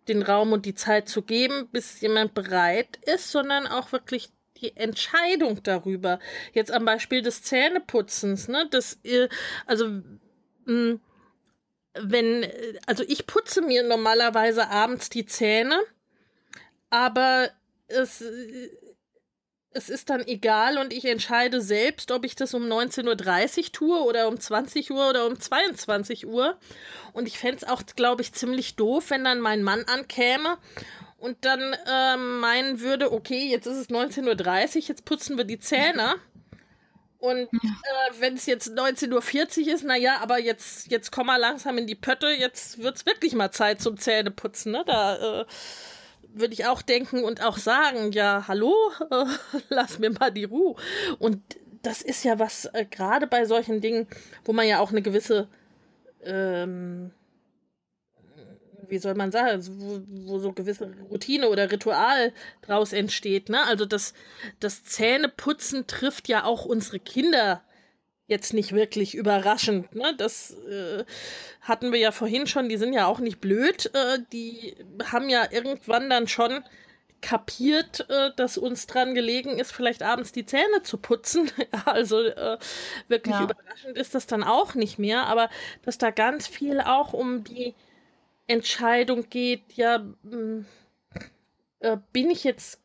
den 0.09 0.23
Raum 0.23 0.53
und 0.53 0.67
die 0.67 0.75
Zeit 0.75 1.09
zu 1.09 1.23
geben, 1.23 1.69
bis 1.73 2.01
jemand 2.01 2.35
bereit 2.35 2.99
ist, 3.03 3.31
sondern 3.31 3.67
auch 3.67 3.93
wirklich 3.93 4.31
die 4.61 4.77
Entscheidung 4.77 5.63
darüber. 5.63 6.19
Jetzt 6.53 6.73
am 6.73 6.85
Beispiel 6.85 7.23
des 7.23 7.43
Zähneputzens, 7.43 8.49
ne? 8.49 8.67
Das, 8.71 8.99
äh, 9.05 9.29
also, 9.67 10.03
hm, 10.67 11.01
wenn, 11.95 12.47
also 12.87 13.05
ich 13.07 13.27
putze 13.27 13.63
mir 13.63 13.83
normalerweise 13.83 14.69
abends 14.69 15.09
die 15.09 15.27
Zähne, 15.27 15.81
aber 16.91 17.51
es, 17.89 18.23
es 19.71 19.89
ist 19.91 20.11
dann 20.11 20.27
egal 20.27 20.79
und 20.79 20.93
ich 20.93 21.05
entscheide 21.05 21.61
selbst, 21.61 22.11
ob 22.11 22.25
ich 22.25 22.35
das 22.35 22.55
um 22.55 22.65
19.30 22.65 23.59
Uhr 23.59 23.73
tue 23.73 24.01
oder 24.01 24.29
um 24.29 24.41
20 24.41 24.91
Uhr 24.91 25.09
oder 25.09 25.27
um 25.27 25.39
22 25.39 26.27
Uhr. 26.27 26.59
Und 27.13 27.29
ich 27.29 27.39
fände 27.39 27.57
es 27.57 27.65
auch, 27.65 27.83
glaube 27.95 28.23
ich, 28.23 28.33
ziemlich 28.33 28.77
doof, 28.77 29.11
wenn 29.11 29.25
dann 29.25 29.41
mein 29.41 29.63
Mann 29.63 29.85
ankäme 29.85 30.59
und 31.19 31.45
dann 31.45 31.61
äh, 31.61 32.17
meinen 32.17 32.81
würde, 32.81 33.13
okay, 33.13 33.47
jetzt 33.49 33.67
ist 33.67 33.79
es 33.79 33.91
19.30 33.91 34.77
Uhr, 34.77 34.83
jetzt 34.89 35.05
putzen 35.05 35.37
wir 35.37 35.45
die 35.45 35.59
Zähne. 35.59 36.17
Und 37.19 37.49
äh, 37.53 38.21
wenn 38.21 38.35
es 38.35 38.47
jetzt 38.47 38.71
19.40 38.71 39.13
Uhr 39.67 39.75
ist, 39.75 39.85
naja, 39.85 40.19
aber 40.21 40.39
jetzt, 40.39 40.91
jetzt 40.91 41.11
komm 41.11 41.27
mal 41.29 41.39
langsam 41.39 41.79
in 41.79 41.87
die 41.87 41.95
Pötte, 41.95 42.29
jetzt 42.29 42.83
wird 42.83 42.97
es 42.97 43.07
wirklich 43.07 43.35
mal 43.35 43.51
Zeit 43.51 43.81
zum 43.81 43.97
Zähneputzen. 43.97 44.73
Ne? 44.73 44.85
Da 44.87 45.41
äh, 45.41 45.45
würde 46.35 46.53
ich 46.53 46.67
auch 46.67 46.83
denken 46.83 47.25
und 47.25 47.43
auch 47.43 47.57
sagen, 47.57 48.13
ja, 48.13 48.45
hallo, 48.47 48.75
lass 49.71 49.99
mir 49.99 50.11
mal 50.11 50.31
die 50.31 50.45
Ruhe. 50.45 50.77
Und 51.19 51.41
das 51.83 52.03
ist 52.03 52.25
ja 52.25 52.39
was, 52.39 52.67
äh, 52.67 52.85
gerade 52.85 53.27
bei 53.27 53.47
solchen 53.47 53.81
Dingen, 53.81 54.07
wo 54.45 54.53
man 54.53 54.69
ja 54.69 54.81
auch 54.81 54.91
eine 54.91 55.03
gewisse 55.03 55.49
ähm, 56.25 57.11
wie 58.89 58.99
soll 58.99 59.15
man 59.15 59.33
sagen, 59.33 59.63
wo, 59.79 60.01
wo, 60.09 60.39
so 60.39 60.53
gewisse 60.53 60.93
Routine 61.11 61.49
oder 61.49 61.71
Ritual 61.71 62.33
draus 62.63 62.93
entsteht. 62.93 63.49
Ne? 63.49 63.65
Also 63.67 63.87
das, 63.87 64.15
das 64.61 64.85
Zähneputzen 64.85 65.87
trifft 65.87 66.29
ja 66.29 66.45
auch 66.45 66.65
unsere 66.65 66.99
Kinder 66.99 67.63
jetzt 68.27 68.55
nicht 68.55 68.73
wirklich 68.73 69.15
überraschend. 69.15 69.95
Ne? 69.95 70.15
Das 70.17 70.53
äh, 70.69 71.05
hatten 71.61 71.93
wir 71.93 71.99
ja 71.99 72.11
vorhin 72.11 72.47
schon, 72.47 72.69
die 72.69 72.77
sind 72.77 72.93
ja 72.93 73.07
auch 73.07 73.21
nicht 73.21 73.41
blöd. 73.41 73.91
Äh, 73.95 74.19
die 74.33 74.77
haben 75.05 75.29
ja 75.29 75.47
irgendwann 75.51 76.11
dann 76.11 76.27
schon 76.27 76.65
kapiert, 77.21 78.09
äh, 78.11 78.31
dass 78.37 78.59
uns 78.59 78.87
dran 78.87 79.15
gelegen 79.15 79.59
ist, 79.59 79.73
vielleicht 79.73 80.03
abends 80.03 80.33
die 80.33 80.47
Zähne 80.47 80.83
zu 80.83 80.99
putzen. 80.99 81.51
also 81.85 82.21
äh, 82.21 82.59
wirklich 83.09 83.35
ja. 83.35 83.45
überraschend 83.45 83.97
ist 83.97 84.15
das 84.15 84.27
dann 84.27 84.45
auch 84.45 84.75
nicht 84.75 84.99
mehr, 84.99 85.27
aber 85.27 85.49
dass 85.83 85.99
da 85.99 86.11
ganz 86.11 86.47
viel 86.47 86.81
auch 86.81 87.13
um 87.13 87.45
die 87.45 87.75
Entscheidung 88.47 89.29
geht, 89.29 89.73
ja, 89.75 90.05
hm, 90.23 90.67
äh, 91.81 91.97
bin 92.13 92.31
ich 92.31 92.45
jetzt, 92.45 92.81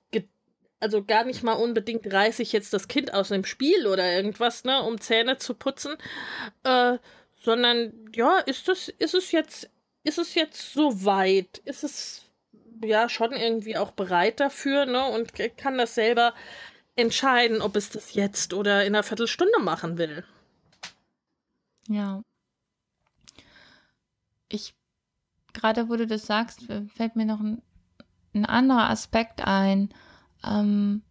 also 0.80 1.04
gar 1.04 1.24
nicht 1.24 1.44
mal 1.44 1.54
unbedingt 1.54 2.12
reiße 2.12 2.42
ich 2.42 2.52
jetzt 2.52 2.74
das 2.74 2.88
Kind 2.88 3.14
aus 3.14 3.30
dem 3.30 3.46
Spiel 3.46 3.88
oder 3.88 4.12
irgendwas, 4.12 4.64
ne, 4.64 4.82
um 4.82 5.00
Zähne 5.00 5.38
zu 5.38 5.54
putzen, 5.54 5.96
äh, 6.64 6.98
sondern 7.36 7.94
ja, 8.14 8.40
ist 8.40 8.70
es, 8.70 8.90
ist 8.90 9.14
es 9.14 9.32
jetzt, 9.32 9.70
ist 10.04 10.18
es 10.18 10.34
jetzt 10.36 10.74
so 10.74 11.06
weit? 11.06 11.60
Ist 11.66 11.84
es 11.84 12.24
ja 12.84 13.10
schon 13.10 13.34
irgendwie 13.34 13.78
auch 13.78 13.92
bereit 13.92 14.40
dafür, 14.40 14.86
ne, 14.86 15.06
und 15.06 15.34
kann 15.58 15.78
das 15.78 15.96
selber 15.96 16.34
entscheiden, 16.96 17.62
ob 17.62 17.76
es 17.76 17.90
das 17.90 18.14
jetzt 18.14 18.54
oder 18.54 18.86
in 18.86 18.96
einer 18.96 19.04
Viertelstunde 19.04 19.60
machen 19.60 19.98
will. 19.98 20.24
Ja. 21.88 22.22
Ich 24.50 24.74
gerade 25.54 25.90
wo 25.90 25.96
du 25.96 26.08
das 26.08 26.26
sagst, 26.26 26.68
fällt 26.96 27.16
mir 27.16 27.26
noch 27.26 27.40
ein, 27.40 27.62
ein 28.34 28.46
anderer 28.46 28.90
Aspekt 28.90 29.46
ein. 29.46 29.90
Ähm, 30.46 31.04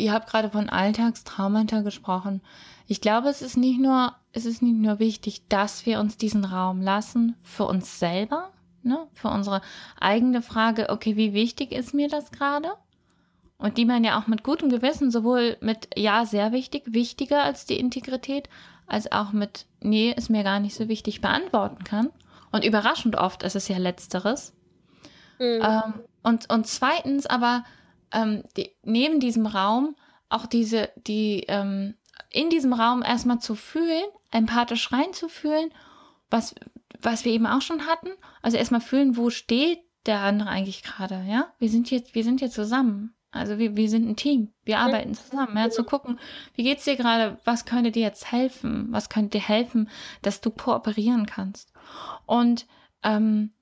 ihr 0.00 0.12
habt 0.12 0.28
gerade 0.28 0.50
von 0.50 0.68
Alltagstraumata 0.68 1.82
gesprochen. 1.82 2.40
Ich 2.86 3.00
glaube, 3.00 3.28
es 3.28 3.42
ist 3.42 3.56
nicht 3.56 3.80
nur, 3.80 4.14
es 4.32 4.46
ist 4.46 4.62
nicht 4.62 4.76
nur 4.76 4.98
wichtig, 4.98 5.46
dass 5.48 5.86
wir 5.86 6.00
uns 6.00 6.16
diesen 6.16 6.44
Raum 6.44 6.80
lassen 6.80 7.36
für 7.42 7.66
uns 7.66 7.98
selber, 7.98 8.50
ne, 8.82 9.06
für 9.12 9.28
unsere 9.28 9.60
eigene 10.00 10.42
Frage, 10.42 10.88
okay, 10.88 11.16
wie 11.16 11.32
wichtig 11.32 11.72
ist 11.72 11.94
mir 11.94 12.08
das 12.08 12.32
gerade? 12.32 12.70
Und 13.58 13.76
die 13.76 13.84
man 13.84 14.04
ja 14.04 14.18
auch 14.18 14.26
mit 14.26 14.42
gutem 14.42 14.70
Gewissen 14.70 15.10
sowohl 15.10 15.58
mit 15.60 15.90
ja, 15.94 16.24
sehr 16.24 16.50
wichtig, 16.50 16.84
wichtiger 16.86 17.44
als 17.44 17.66
die 17.66 17.78
Integrität, 17.78 18.48
als 18.86 19.12
auch 19.12 19.32
mit 19.32 19.66
nee, 19.80 20.12
ist 20.16 20.30
mir 20.30 20.42
gar 20.42 20.60
nicht 20.60 20.74
so 20.74 20.88
wichtig 20.88 21.20
beantworten 21.20 21.84
kann. 21.84 22.08
Und 22.52 22.64
überraschend 22.64 23.16
oft 23.16 23.42
ist 23.42 23.56
es 23.56 23.68
ja 23.68 23.78
letzteres. 23.78 24.54
Mhm. 25.38 25.60
Ähm, 25.62 25.94
und, 26.22 26.52
und 26.52 26.66
zweitens 26.66 27.26
aber 27.26 27.64
ähm, 28.12 28.42
die, 28.56 28.70
neben 28.82 29.20
diesem 29.20 29.46
Raum 29.46 29.96
auch 30.28 30.46
diese, 30.46 30.90
die 30.96 31.44
ähm, 31.48 31.94
in 32.30 32.50
diesem 32.50 32.72
Raum 32.72 33.02
erstmal 33.02 33.40
zu 33.40 33.54
fühlen, 33.54 34.04
empathisch 34.30 34.92
reinzufühlen, 34.92 35.72
was, 36.30 36.54
was 37.00 37.24
wir 37.24 37.32
eben 37.32 37.46
auch 37.46 37.62
schon 37.62 37.86
hatten. 37.86 38.10
Also 38.42 38.56
erstmal 38.56 38.80
fühlen, 38.80 39.16
wo 39.16 39.30
steht 39.30 39.80
der 40.06 40.20
andere 40.20 40.48
eigentlich 40.48 40.82
gerade, 40.82 41.24
ja? 41.28 41.52
Wir 41.58 41.68
sind 41.68 41.90
jetzt, 41.90 42.14
wir 42.14 42.24
sind 42.24 42.40
hier 42.40 42.50
zusammen. 42.50 43.14
Also 43.32 43.58
wir, 43.58 43.76
wir 43.76 43.88
sind 43.88 44.08
ein 44.08 44.16
Team, 44.16 44.52
wir 44.64 44.78
arbeiten 44.78 45.14
zusammen. 45.14 45.56
Ja, 45.56 45.70
zu 45.70 45.84
gucken, 45.84 46.18
wie 46.54 46.64
geht's 46.64 46.84
dir 46.84 46.96
gerade, 46.96 47.38
was 47.44 47.64
könnte 47.64 47.92
dir 47.92 48.02
jetzt 48.02 48.32
helfen, 48.32 48.88
was 48.90 49.08
könnte 49.08 49.38
dir 49.38 49.46
helfen, 49.46 49.88
dass 50.22 50.40
du 50.40 50.50
kooperieren 50.50 51.26
kannst. 51.26 51.69
Und 52.26 52.66
ähm, 53.02 53.52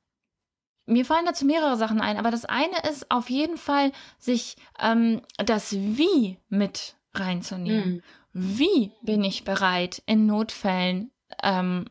mir 0.86 1.04
fallen 1.04 1.26
dazu 1.26 1.44
mehrere 1.44 1.76
Sachen 1.76 2.00
ein, 2.00 2.16
aber 2.16 2.30
das 2.30 2.44
eine 2.44 2.78
ist 2.90 3.10
auf 3.10 3.30
jeden 3.30 3.58
Fall, 3.58 3.92
sich 4.18 4.56
ähm, 4.80 5.20
das 5.36 5.72
Wie 5.72 6.38
mit 6.48 6.96
reinzunehmen. 7.14 7.94
Mhm. 7.94 8.02
Wie 8.32 8.92
bin 9.02 9.24
ich 9.24 9.44
bereit, 9.44 10.02
in 10.06 10.26
Notfällen 10.26 11.10
ähm, 11.42 11.86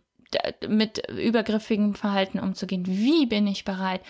mit 0.67 1.09
übergriffigem 1.09 1.95
Verhalten 1.95 2.39
umzugehen? 2.39 2.85
Wie 2.87 3.25
bin 3.25 3.47
ich 3.47 3.65
bereit, 3.65 4.01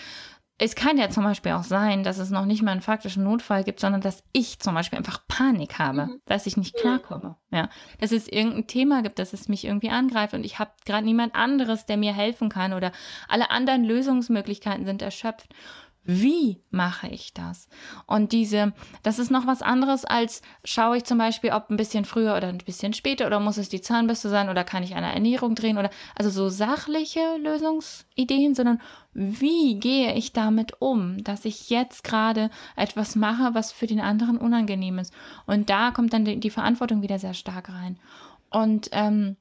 es 0.59 0.73
kann 0.73 0.97
ja 0.97 1.09
zum 1.09 1.23
Beispiel 1.23 1.51
auch 1.51 1.63
sein, 1.63 2.03
dass 2.03 2.17
es 2.17 2.31
noch 2.31 2.45
nicht 2.45 2.63
mal 2.63 2.71
einen 2.71 2.81
faktischen 2.81 3.23
Notfall 3.23 3.63
gibt, 3.63 3.79
sondern 3.79 4.01
dass 4.01 4.23
ich 4.33 4.57
zum 4.59 4.73
Beispiel 4.73 4.97
einfach 4.97 5.21
Panik 5.27 5.77
habe, 5.77 6.07
mhm. 6.07 6.21
dass 6.25 6.47
ich 6.47 6.57
nicht 6.57 6.75
klarkomme. 6.75 7.35
Ja, 7.51 7.69
dass 7.99 8.11
es 8.11 8.27
irgendein 8.27 8.65
Thema 8.65 9.03
gibt, 9.03 9.19
dass 9.19 9.33
es 9.33 9.47
mich 9.47 9.65
irgendwie 9.65 9.89
angreift 9.89 10.33
und 10.33 10.43
ich 10.43 10.57
habe 10.57 10.71
gerade 10.85 11.05
niemand 11.05 11.35
anderes, 11.35 11.85
der 11.85 11.97
mir 11.97 12.13
helfen 12.13 12.49
kann 12.49 12.73
oder 12.73 12.91
alle 13.27 13.51
anderen 13.51 13.83
Lösungsmöglichkeiten 13.83 14.85
sind 14.85 15.01
erschöpft 15.01 15.53
wie 16.09 16.63
mache 16.71 17.09
ich 17.09 17.33
das? 17.33 17.67
Und 18.05 18.31
diese, 18.31 18.73
das 19.03 19.19
ist 19.19 19.29
noch 19.29 19.45
was 19.45 19.61
anderes 19.61 20.05
als 20.05 20.41
schaue 20.63 20.97
ich 20.97 21.03
zum 21.03 21.17
Beispiel, 21.17 21.51
ob 21.51 21.69
ein 21.69 21.75
bisschen 21.75 22.05
früher 22.05 22.35
oder 22.37 22.47
ein 22.47 22.59
bisschen 22.59 22.93
später 22.93 23.27
oder 23.27 23.41
muss 23.41 23.57
es 23.57 23.67
die 23.67 23.81
Zahnbürste 23.81 24.29
sein 24.29 24.47
oder 24.47 24.63
kann 24.63 24.83
ich 24.83 24.95
eine 24.95 25.13
Ernährung 25.13 25.53
drehen 25.53 25.77
oder 25.77 25.89
also 26.15 26.29
so 26.29 26.47
sachliche 26.47 27.35
Lösungsideen, 27.41 28.55
sondern 28.55 28.81
wie 29.13 29.79
gehe 29.79 30.13
ich 30.15 30.31
damit 30.31 30.81
um, 30.81 31.21
dass 31.25 31.43
ich 31.43 31.69
jetzt 31.69 32.05
gerade 32.05 32.51
etwas 32.77 33.17
mache, 33.17 33.53
was 33.53 33.73
für 33.73 33.87
den 33.87 33.99
anderen 33.99 34.37
unangenehm 34.37 34.99
ist. 34.99 35.13
Und 35.45 35.69
da 35.69 35.91
kommt 35.91 36.13
dann 36.13 36.23
die, 36.23 36.39
die 36.39 36.49
Verantwortung 36.49 37.01
wieder 37.01 37.19
sehr 37.19 37.33
stark 37.33 37.67
rein. 37.67 37.99
Und 38.49 38.87
ähm, 38.93 39.35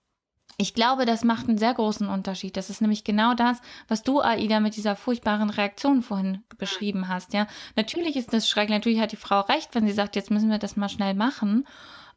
ich 0.58 0.72
glaube, 0.72 1.04
das 1.04 1.22
macht 1.22 1.48
einen 1.48 1.58
sehr 1.58 1.74
großen 1.74 2.08
Unterschied. 2.08 2.56
Das 2.56 2.70
ist 2.70 2.80
nämlich 2.80 3.04
genau 3.04 3.34
das, 3.34 3.58
was 3.88 4.02
du, 4.02 4.22
Aida, 4.22 4.60
mit 4.60 4.76
dieser 4.76 4.96
furchtbaren 4.96 5.50
Reaktion 5.50 6.02
vorhin 6.02 6.42
beschrieben 6.56 7.08
hast. 7.08 7.34
Ja, 7.34 7.46
natürlich 7.76 8.16
ist 8.16 8.32
das 8.32 8.48
schrecklich. 8.48 8.76
Natürlich 8.76 9.00
hat 9.00 9.12
die 9.12 9.16
Frau 9.16 9.40
recht, 9.40 9.74
wenn 9.74 9.86
sie 9.86 9.92
sagt, 9.92 10.16
jetzt 10.16 10.30
müssen 10.30 10.50
wir 10.50 10.58
das 10.58 10.76
mal 10.76 10.88
schnell 10.88 11.14
machen. 11.14 11.66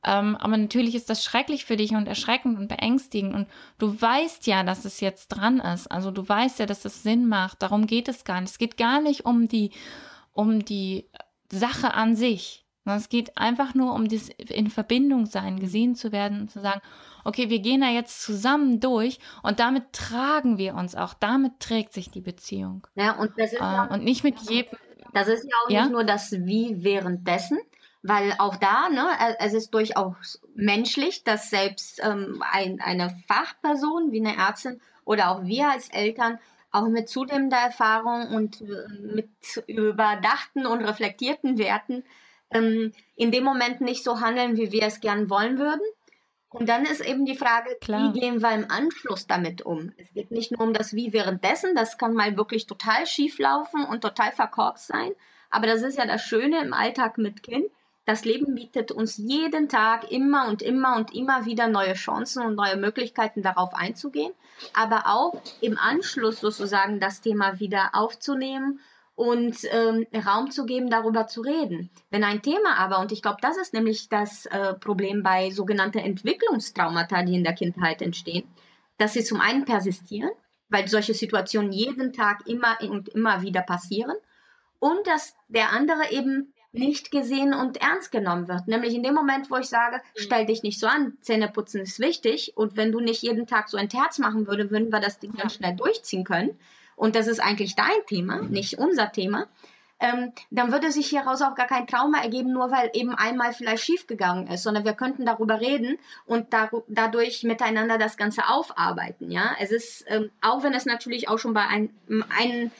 Ähm, 0.06 0.38
aber 0.38 0.56
natürlich 0.56 0.96
ist 0.96 1.10
das 1.10 1.26
schrecklich 1.26 1.66
für 1.66 1.76
dich 1.76 1.92
und 1.92 2.08
erschreckend 2.08 2.58
und 2.58 2.70
beängstigend. 2.70 3.36
Und 3.36 3.48
du 3.78 4.02
weißt 4.02 4.48
ja, 4.48 4.64
dass 4.64 4.86
es 4.86 5.02
jetzt 5.02 5.28
dran 5.30 5.60
ist. 5.60 5.92
Also 5.92 6.10
du 6.12 6.28
weißt 6.28 6.60
ja, 6.60 6.66
dass 6.66 6.86
es 6.86 7.04
Sinn 7.04 7.28
macht. 7.28 7.62
Darum 7.62 7.88
geht 7.88 8.08
es 8.08 8.24
gar 8.24 8.40
nicht. 8.40 8.52
Es 8.52 8.58
geht 8.58 8.78
gar 8.78 9.02
nicht 9.02 9.26
um 9.26 9.50
die, 9.50 9.72
um 10.32 10.64
die 10.64 11.10
Sache 11.52 11.94
an 11.94 12.16
sich. 12.16 12.66
Es 12.86 13.10
geht 13.10 13.38
einfach 13.38 13.76
nur 13.76 13.94
um 13.94 14.08
das 14.08 14.30
in 14.30 14.70
Verbindung 14.70 15.26
sein, 15.26 15.60
gesehen 15.60 15.96
zu 15.96 16.12
werden 16.12 16.42
und 16.42 16.52
zu 16.52 16.62
sagen, 16.62 16.82
okay, 17.24 17.50
wir 17.50 17.60
gehen 17.60 17.82
da 17.82 17.88
jetzt 17.88 18.22
zusammen 18.22 18.80
durch 18.80 19.20
und 19.44 19.60
damit 19.60 19.94
tragen 19.94 20.58
wir 20.58 20.76
uns 20.76 20.96
auch, 20.96 21.14
damit 21.14 21.60
trägt 21.60 21.94
sich 21.94 22.10
die 22.10 22.22
Beziehung. 22.22 22.88
Ja, 22.96 23.14
und 23.14 23.32
das 23.38 23.54
ist 23.54 23.60
äh, 23.60 23.64
ja, 23.64 23.84
und 23.86 24.04
nicht 24.04 24.24
mit 24.24 24.40
jedem. 24.40 24.78
Das 25.14 25.28
ist 25.28 25.44
ja 25.44 25.56
auch 25.66 25.70
ja? 25.70 25.82
nicht 25.84 25.92
nur 25.92 26.04
das 26.04 26.32
Wie 26.32 26.84
währenddessen, 26.84 27.60
weil 28.02 28.34
auch 28.38 28.56
da, 28.56 28.90
ne, 28.90 29.08
es 29.40 29.54
ist 29.54 29.74
durchaus 29.74 30.42
menschlich, 30.56 31.24
dass 31.24 31.50
selbst 31.50 32.00
ähm, 32.04 32.44
ein, 32.52 32.80
eine 32.82 33.10
Fachperson 33.28 34.12
wie 34.12 34.26
eine 34.26 34.38
Ärztin 34.38 34.80
oder 35.06 35.32
auch 35.32 35.44
wir 35.44 35.70
als 35.70 35.90
Eltern 35.90 36.40
auch 36.72 36.88
mit 36.88 37.10
zunehmender 37.10 37.58
Erfahrung 37.58 38.28
und 38.28 38.62
äh, 38.62 38.88
mit 39.02 39.30
überdachten 39.68 40.66
und 40.66 40.84
reflektierten 40.84 41.58
Werten 41.58 42.04
ähm, 42.52 42.92
in 43.16 43.32
dem 43.32 43.44
Moment 43.44 43.82
nicht 43.82 44.04
so 44.04 44.20
handeln, 44.22 44.58
wie 44.58 44.72
wir 44.72 44.84
es 44.84 45.00
gern 45.00 45.30
wollen 45.30 45.58
würden. 45.58 45.82
Und 46.52 46.68
dann 46.68 46.86
ist 46.86 47.02
eben 47.02 47.26
die 47.26 47.38
Frage, 47.38 47.78
Klar. 47.80 48.14
wie 48.14 48.20
gehen 48.20 48.42
wir 48.42 48.52
im 48.52 48.72
Anschluss 48.72 49.28
damit 49.28 49.62
um? 49.62 49.92
Es 49.98 50.12
geht 50.14 50.32
nicht 50.32 50.52
nur 50.52 50.62
um 50.62 50.74
das 50.74 50.94
Wie 50.94 51.14
währenddessen, 51.14 51.76
das 51.76 52.00
kann 52.00 52.14
mal 52.14 52.38
wirklich 52.38 52.66
total 52.66 53.06
schief 53.06 53.38
laufen 53.38 53.86
und 53.86 54.02
total 54.02 54.32
verkorkst 54.32 54.88
sein. 54.88 55.12
Aber 55.52 55.68
das 55.68 55.84
ist 55.84 55.98
ja 55.98 56.06
das 56.06 56.24
Schöne 56.24 56.62
im 56.62 56.74
Alltag 56.74 57.20
mit 57.20 57.44
Kind. 57.44 57.66
Das 58.06 58.26
Leben 58.26 58.56
bietet 58.56 58.92
uns 58.92 59.18
jeden 59.18 59.70
Tag 59.70 60.12
immer 60.12 60.48
und 60.48 60.64
immer 60.64 60.96
und 60.96 61.14
immer 61.14 61.46
wieder 61.46 61.68
neue 61.68 61.94
Chancen 61.94 62.44
und 62.44 62.56
neue 62.56 62.76
Möglichkeiten 62.76 63.44
darauf 63.44 63.76
einzugehen, 63.76 64.34
aber 64.74 65.04
auch 65.06 65.40
im 65.62 65.78
Anschluss 65.78 66.40
sozusagen 66.40 67.00
das 67.00 67.22
Thema 67.22 67.60
wieder 67.60 67.92
aufzunehmen 67.94 68.80
und 69.20 69.58
ähm, 69.72 70.08
Raum 70.16 70.50
zu 70.50 70.66
geben, 70.66 70.90
darüber 70.90 71.28
zu 71.28 71.42
reden. 71.42 71.90
Wenn 72.10 72.24
ein 72.24 72.42
Thema 72.42 72.78
aber, 72.78 73.00
und 73.00 73.12
ich 73.12 73.22
glaube, 73.22 73.40
das 73.42 73.58
ist 73.58 73.74
nämlich 73.74 74.08
das 74.08 74.46
äh, 74.46 74.76
Problem 74.76 75.24
bei 75.24 75.52
sogenannten 75.52 75.98
Entwicklungstraumata, 75.98 77.24
die 77.24 77.36
in 77.36 77.44
der 77.44 77.52
Kindheit 77.52 78.02
entstehen, 78.02 78.48
dass 78.98 79.12
sie 79.12 79.26
zum 79.26 79.42
einen 79.42 79.66
persistieren, 79.66 80.30
weil 80.70 80.88
solche 80.88 81.14
Situationen 81.14 81.74
jeden 81.74 82.14
Tag 82.14 82.48
immer 82.48 82.78
und 82.82 83.10
immer 83.10 83.42
wieder 83.42 83.62
passieren, 83.62 84.16
und 84.80 85.06
dass 85.06 85.36
der 85.50 85.74
andere 85.74 86.12
eben 86.12 86.54
nicht 86.72 87.12
gesehen 87.12 87.54
und 87.54 87.82
ernst 87.82 88.14
genommen 88.14 88.48
wird. 88.48 88.70
Nämlich 88.70 88.96
in 88.96 89.04
dem 89.04 89.16
Moment, 89.16 89.52
wo 89.52 89.58
ich 89.58 89.68
sage, 89.68 90.00
stell 90.16 90.46
dich 90.46 90.64
nicht 90.64 90.80
so 90.80 90.88
an, 90.88 91.18
Zähneputzen 91.20 91.82
ist 91.82 92.00
wichtig 92.00 92.54
und 92.56 92.78
wenn 92.78 92.94
du 92.94 93.02
nicht 93.02 93.22
jeden 93.22 93.48
Tag 93.48 93.68
so 93.68 93.76
ein 93.76 93.90
Terz 93.90 94.18
machen 94.18 94.48
würdest, 94.48 94.72
würden 94.72 94.94
wir 94.94 95.02
das 95.02 95.20
Ding 95.20 95.34
ganz 95.34 95.56
schnell 95.56 95.76
durchziehen 95.76 96.24
können 96.24 96.58
und 97.00 97.16
das 97.16 97.28
ist 97.28 97.40
eigentlich 97.40 97.76
dein 97.76 98.06
Thema, 98.08 98.42
nicht 98.42 98.78
unser 98.78 99.12
Thema, 99.14 99.48
ähm, 100.02 100.34
dann 100.52 100.72
würde 100.74 100.92
sich 100.92 101.08
hieraus 101.08 101.42
auch 101.42 101.56
gar 101.56 101.68
kein 101.68 101.88
Trauma 101.88 102.22
ergeben, 102.22 102.52
nur 102.52 102.72
weil 102.72 102.90
eben 102.94 103.16
einmal 103.16 103.54
vielleicht 103.54 103.84
schiefgegangen 103.84 104.48
ist, 104.48 104.64
sondern 104.64 104.84
wir 104.84 104.94
könnten 104.94 105.26
darüber 105.26 105.62
reden 105.62 105.98
und 106.26 106.54
da, 106.54 106.70
dadurch 106.88 107.44
miteinander 107.44 107.98
das 107.98 108.18
Ganze 108.18 108.48
aufarbeiten. 108.48 109.32
Ja, 109.32 109.56
es 109.60 109.72
ist, 109.72 110.06
ähm, 110.08 110.30
auch 110.42 110.64
wenn 110.64 110.74
es 110.74 110.86
natürlich 110.86 111.30
auch 111.30 111.38
schon 111.38 111.54
bei 111.54 111.66
ein, 111.66 111.90
ein 112.38 112.72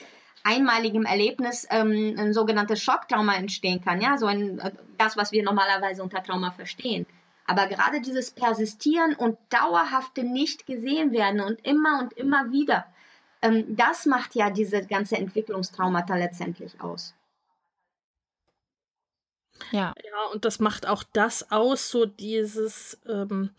einmaligem 0.44 1.06
Erlebnis 1.06 1.66
ähm, 1.70 2.16
ein 2.18 2.34
sogenanntes 2.34 2.82
Schocktrauma 2.82 3.36
entstehen 3.36 3.82
kann, 3.82 4.02
ja, 4.02 4.18
so 4.18 4.26
ein, 4.26 4.60
äh, 4.60 4.72
das, 4.98 5.16
was 5.16 5.32
wir 5.32 5.44
normalerweise 5.44 6.04
unter 6.04 6.24
Trauma 6.24 6.52
verstehen. 6.52 7.06
Aber 7.48 7.68
gerade 7.68 8.02
dieses 8.02 8.32
Persistieren 8.32 9.16
und 9.16 9.38
dauerhafte 9.50 10.24
nicht 10.24 10.66
gesehen 10.66 11.12
werden 11.12 11.42
und 11.42 11.66
immer 11.66 12.00
und 12.00 12.14
immer 12.14 12.52
wieder, 12.52 12.86
ähm, 13.42 13.76
das 13.76 14.06
macht 14.06 14.36
ja 14.36 14.50
diese 14.50 14.86
ganze 14.86 15.18
Entwicklungstraumata 15.18 16.16
letztendlich 16.16 16.80
aus. 16.82 17.14
Ja. 19.72 19.94
Ja, 20.04 20.32
und 20.32 20.46
das 20.46 20.60
macht 20.60 20.88
auch 20.88 21.04
das 21.04 21.52
aus, 21.52 21.90
so 21.90 22.06
dieses 22.06 23.00
ähm, 23.08 23.52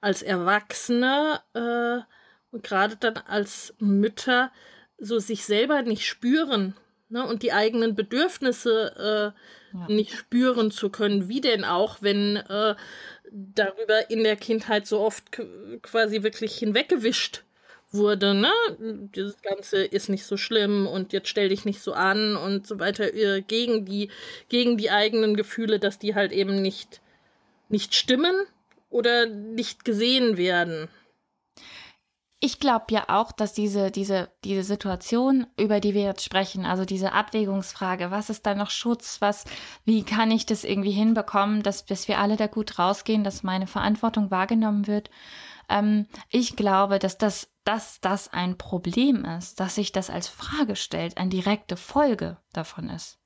als 0.00 0.22
Erwachsene 0.22 1.40
äh, 1.54 2.02
und 2.50 2.62
gerade 2.62 2.96
dann 2.96 3.16
als 3.16 3.74
Mütter 3.78 4.52
so 4.98 5.18
sich 5.18 5.44
selber 5.44 5.82
nicht 5.82 6.06
spüren 6.06 6.76
ne, 7.08 7.26
und 7.26 7.42
die 7.42 7.52
eigenen 7.52 7.94
Bedürfnisse 7.94 9.34
äh, 9.74 9.78
ja. 9.78 9.86
nicht 9.88 10.12
spüren 10.12 10.70
zu 10.70 10.90
können. 10.90 11.28
Wie 11.28 11.40
denn 11.40 11.64
auch, 11.64 12.02
wenn 12.02 12.36
äh, 12.36 12.74
darüber 13.30 14.10
in 14.10 14.22
der 14.22 14.36
Kindheit 14.36 14.86
so 14.86 15.00
oft 15.00 15.24
quasi 15.82 16.22
wirklich 16.22 16.56
hinweggewischt 16.56 17.44
wurde, 17.94 18.34
ne? 18.34 18.52
Dieses 19.14 19.40
Ganze 19.42 19.84
ist 19.84 20.08
nicht 20.08 20.24
so 20.24 20.36
schlimm 20.36 20.86
und 20.86 21.12
jetzt 21.12 21.28
stell 21.28 21.48
dich 21.48 21.64
nicht 21.64 21.80
so 21.80 21.92
an 21.92 22.36
und 22.36 22.66
so 22.66 22.78
weiter, 22.78 23.12
äh, 23.14 23.42
gegen 23.42 23.84
die, 23.84 24.10
gegen 24.48 24.76
die 24.76 24.90
eigenen 24.90 25.36
Gefühle, 25.36 25.78
dass 25.78 25.98
die 25.98 26.14
halt 26.14 26.32
eben 26.32 26.60
nicht, 26.60 27.00
nicht 27.68 27.94
stimmen 27.94 28.34
oder 28.90 29.26
nicht 29.26 29.84
gesehen 29.84 30.36
werden. 30.36 30.88
Ich 32.40 32.60
glaube 32.60 32.84
ja 32.90 33.04
auch, 33.08 33.32
dass 33.32 33.54
diese, 33.54 33.90
diese, 33.90 34.28
diese 34.44 34.64
Situation, 34.64 35.46
über 35.58 35.80
die 35.80 35.94
wir 35.94 36.02
jetzt 36.02 36.22
sprechen, 36.22 36.66
also 36.66 36.84
diese 36.84 37.12
Abwägungsfrage, 37.12 38.10
was 38.10 38.28
ist 38.28 38.44
da 38.44 38.54
noch 38.54 38.68
Schutz, 38.70 39.22
was, 39.22 39.46
wie 39.86 40.02
kann 40.02 40.30
ich 40.30 40.44
das 40.44 40.62
irgendwie 40.62 40.90
hinbekommen, 40.90 41.62
dass, 41.62 41.86
dass 41.86 42.06
wir 42.06 42.18
alle 42.18 42.36
da 42.36 42.46
gut 42.46 42.78
rausgehen, 42.78 43.24
dass 43.24 43.44
meine 43.44 43.66
Verantwortung 43.66 44.30
wahrgenommen 44.30 44.86
wird, 44.86 45.08
ähm, 45.68 46.06
ich 46.30 46.56
glaube, 46.56 46.98
dass 46.98 47.18
das, 47.18 47.50
dass 47.64 48.00
das 48.00 48.32
ein 48.32 48.58
Problem 48.58 49.24
ist, 49.24 49.60
dass 49.60 49.76
sich 49.76 49.92
das 49.92 50.10
als 50.10 50.28
Frage 50.28 50.76
stellt, 50.76 51.16
eine 51.18 51.30
direkte 51.30 51.76
Folge 51.76 52.38
davon 52.52 52.88
ist. 52.90 53.18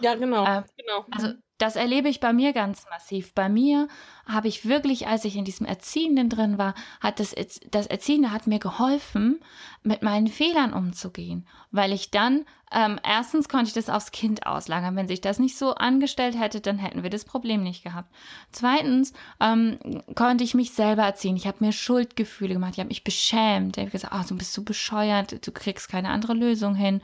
Ja, 0.00 0.14
genau. 0.14 0.44
Äh, 0.44 0.62
genau. 0.76 1.04
Also 1.10 1.32
das 1.58 1.76
erlebe 1.76 2.08
ich 2.08 2.20
bei 2.20 2.32
mir 2.32 2.52
ganz 2.52 2.84
massiv. 2.90 3.32
Bei 3.32 3.48
mir 3.48 3.88
habe 4.26 4.48
ich 4.48 4.68
wirklich, 4.68 5.06
als 5.06 5.24
ich 5.24 5.36
in 5.36 5.46
diesem 5.46 5.64
Erziehenden 5.64 6.28
drin 6.28 6.58
war, 6.58 6.74
hat 7.00 7.18
das, 7.18 7.34
das 7.70 7.86
Erziehende 7.86 8.30
hat 8.30 8.46
mir 8.46 8.58
geholfen, 8.58 9.40
mit 9.82 10.02
meinen 10.02 10.26
Fehlern 10.26 10.74
umzugehen, 10.74 11.46
weil 11.70 11.92
ich 11.92 12.10
dann 12.10 12.44
ähm, 12.72 12.98
erstens 13.04 13.48
konnte 13.48 13.68
ich 13.68 13.74
das 13.74 13.88
aufs 13.88 14.10
Kind 14.10 14.44
auslagern. 14.44 14.96
Wenn 14.96 15.06
sich 15.06 15.20
das 15.20 15.38
nicht 15.38 15.56
so 15.56 15.74
angestellt 15.74 16.38
hätte, 16.38 16.60
dann 16.60 16.78
hätten 16.78 17.04
wir 17.04 17.10
das 17.10 17.24
Problem 17.24 17.62
nicht 17.62 17.84
gehabt. 17.84 18.12
Zweitens 18.50 19.12
ähm, 19.40 19.78
konnte 20.16 20.42
ich 20.42 20.54
mich 20.54 20.72
selber 20.72 21.04
erziehen. 21.04 21.36
Ich 21.36 21.46
habe 21.46 21.64
mir 21.64 21.72
Schuldgefühle 21.72 22.54
gemacht. 22.54 22.72
Ich 22.74 22.80
habe 22.80 22.88
mich 22.88 23.04
beschämt. 23.04 23.76
Ich 23.76 23.82
habe 23.82 23.92
gesagt, 23.92 24.14
oh, 24.14 24.28
du 24.28 24.36
bist 24.36 24.52
so 24.52 24.62
bescheuert, 24.62 25.46
du 25.46 25.52
kriegst 25.52 25.88
keine 25.88 26.08
andere 26.10 26.34
Lösung 26.34 26.74
hin. 26.74 27.02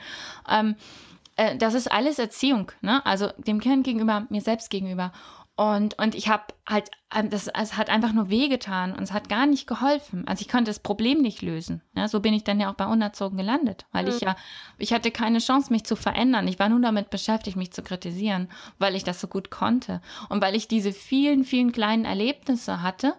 Ähm, 0.49 0.75
äh, 1.43 1.57
das 1.57 1.75
ist 1.75 1.91
alles 1.91 2.19
Erziehung, 2.19 2.71
ne? 2.81 3.05
Also 3.05 3.31
dem 3.39 3.61
Kind 3.61 3.85
gegenüber, 3.85 4.27
mir 4.31 4.41
selbst 4.41 4.71
gegenüber. 4.71 5.13
Und, 5.55 5.99
und 5.99 6.15
ich 6.15 6.29
habe 6.29 6.45
halt, 6.67 6.91
ähm, 7.15 7.29
das, 7.29 7.47
es 7.47 7.77
hat 7.77 7.91
einfach 7.91 8.13
nur 8.13 8.31
wehgetan 8.31 8.95
und 8.95 9.03
es 9.03 9.13
hat 9.13 9.29
gar 9.29 9.47
nicht 9.47 9.67
geholfen. 9.67 10.27
Also 10.27 10.41
ich 10.41 10.49
konnte 10.49 10.71
das 10.71 10.79
Problem 10.79 11.21
nicht 11.21 11.43
lösen. 11.43 11.83
Ja, 11.95 12.09
so 12.09 12.21
bin 12.21 12.33
ich 12.33 12.45
dann 12.45 12.59
ja 12.59 12.71
auch 12.71 12.75
bei 12.75 12.87
Unerzogen 12.87 13.37
gelandet, 13.37 13.85
weil 13.93 14.05
mhm. 14.05 14.11
ich 14.13 14.21
ja, 14.23 14.35
ich 14.79 14.93
hatte 14.93 15.11
keine 15.11 15.41
Chance, 15.41 15.71
mich 15.71 15.85
zu 15.85 15.95
verändern. 15.95 16.49
Ich 16.49 16.59
war 16.59 16.71
nur 16.71 16.81
damit 16.81 17.11
beschäftigt, 17.11 17.57
mich 17.57 17.73
zu 17.73 17.83
kritisieren, 17.83 18.49
weil 18.79 18.95
ich 18.95 19.05
das 19.05 19.21
so 19.21 19.27
gut 19.27 19.51
konnte. 19.51 20.01
Und 20.31 20.41
weil 20.41 20.55
ich 20.55 20.69
diese 20.69 20.93
vielen, 20.93 21.45
vielen 21.45 21.73
kleinen 21.73 22.07
Erlebnisse 22.07 22.83
hatte 22.83 23.15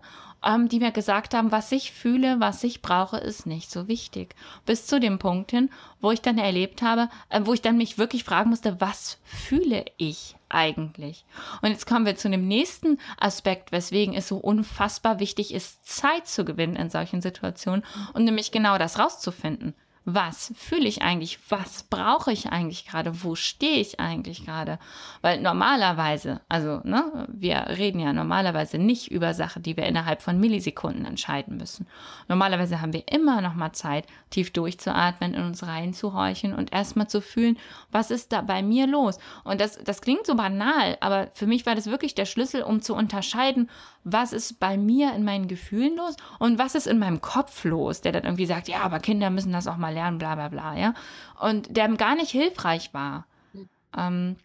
ähm, 0.45 0.69
die 0.69 0.79
mir 0.79 0.91
gesagt 0.91 1.33
haben, 1.33 1.51
was 1.51 1.71
ich 1.71 1.91
fühle, 1.91 2.39
was 2.39 2.63
ich 2.63 2.81
brauche, 2.81 3.17
ist 3.17 3.45
nicht 3.45 3.71
so 3.71 3.87
wichtig. 3.87 4.35
Bis 4.65 4.85
zu 4.87 4.99
dem 4.99 5.19
Punkt 5.19 5.51
hin, 5.51 5.69
wo 6.01 6.11
ich 6.11 6.21
dann 6.21 6.37
erlebt 6.37 6.81
habe, 6.81 7.09
äh, 7.29 7.41
wo 7.43 7.53
ich 7.53 7.61
dann 7.61 7.77
mich 7.77 7.97
wirklich 7.97 8.23
fragen 8.23 8.49
musste, 8.49 8.79
was 8.79 9.19
fühle 9.23 9.85
ich 9.97 10.35
eigentlich? 10.49 11.25
Und 11.61 11.71
jetzt 11.71 11.87
kommen 11.87 12.05
wir 12.05 12.15
zu 12.15 12.29
dem 12.29 12.47
nächsten 12.47 12.99
Aspekt, 13.19 13.71
weswegen 13.71 14.13
es 14.13 14.27
so 14.27 14.37
unfassbar 14.37 15.19
wichtig 15.19 15.53
ist, 15.53 15.87
Zeit 15.87 16.27
zu 16.27 16.45
gewinnen 16.45 16.75
in 16.75 16.89
solchen 16.89 17.21
Situationen 17.21 17.83
und 18.13 18.25
nämlich 18.25 18.51
genau 18.51 18.77
das 18.77 18.99
rauszufinden 18.99 19.73
was 20.05 20.53
fühle 20.57 20.87
ich 20.87 21.01
eigentlich, 21.01 21.39
was 21.49 21.83
brauche 21.83 22.31
ich 22.31 22.49
eigentlich 22.49 22.85
gerade, 22.85 23.23
wo 23.23 23.35
stehe 23.35 23.79
ich 23.79 23.99
eigentlich 23.99 24.45
gerade. 24.45 24.77
Weil 25.21 25.39
normalerweise, 25.39 26.41
also 26.49 26.81
ne, 26.83 27.27
wir 27.29 27.67
reden 27.69 27.99
ja 27.99 28.11
normalerweise 28.11 28.77
nicht 28.77 29.11
über 29.11 29.33
Sachen, 29.33 29.63
die 29.63 29.77
wir 29.77 29.85
innerhalb 29.85 30.21
von 30.21 30.39
Millisekunden 30.39 31.05
entscheiden 31.05 31.57
müssen. 31.57 31.87
Normalerweise 32.27 32.81
haben 32.81 32.91
wir 32.91 33.03
immer 33.11 33.39
noch 33.39 33.55
mal 33.55 33.71
Zeit, 33.71 34.05
tief 34.29 34.51
durchzuatmen, 34.51 35.33
in 35.33 35.43
uns 35.43 35.63
reinzuhorchen 35.63 36.53
und 36.53 36.73
erstmal 36.73 37.07
zu 37.07 37.21
fühlen, 37.21 37.57
was 37.91 38.11
ist 38.11 38.33
da 38.33 38.41
bei 38.41 38.61
mir 38.61 38.87
los. 38.87 39.19
Und 39.45 39.61
das, 39.61 39.81
das 39.83 40.01
klingt 40.01 40.25
so 40.25 40.35
banal, 40.35 40.97
aber 40.99 41.29
für 41.33 41.47
mich 41.47 41.65
war 41.65 41.75
das 41.75 41.87
wirklich 41.87 42.13
der 42.13 42.25
Schlüssel, 42.25 42.63
um 42.63 42.81
zu 42.81 42.93
unterscheiden, 42.93 43.69
was 44.03 44.33
ist 44.33 44.59
bei 44.59 44.77
mir 44.77 45.13
in 45.13 45.23
meinen 45.23 45.47
Gefühlen 45.47 45.95
los 45.95 46.15
und 46.39 46.57
was 46.57 46.75
ist 46.75 46.87
in 46.87 46.99
meinem 46.99 47.21
Kopf 47.21 47.63
los, 47.63 48.01
der 48.01 48.11
dann 48.11 48.23
irgendwie 48.23 48.45
sagt, 48.45 48.67
ja, 48.67 48.81
aber 48.81 48.99
Kinder 48.99 49.29
müssen 49.29 49.51
das 49.51 49.67
auch 49.67 49.77
mal 49.77 49.93
lernen, 49.93 50.17
bla 50.17 50.35
bla 50.35 50.49
bla, 50.49 50.77
ja. 50.77 50.93
Und 51.39 51.75
der 51.75 51.87
gar 51.89 52.15
nicht 52.15 52.31
hilfreich 52.31 52.93
war. 52.93 53.25
Mhm. 53.53 53.69
Ähm, 53.97 54.35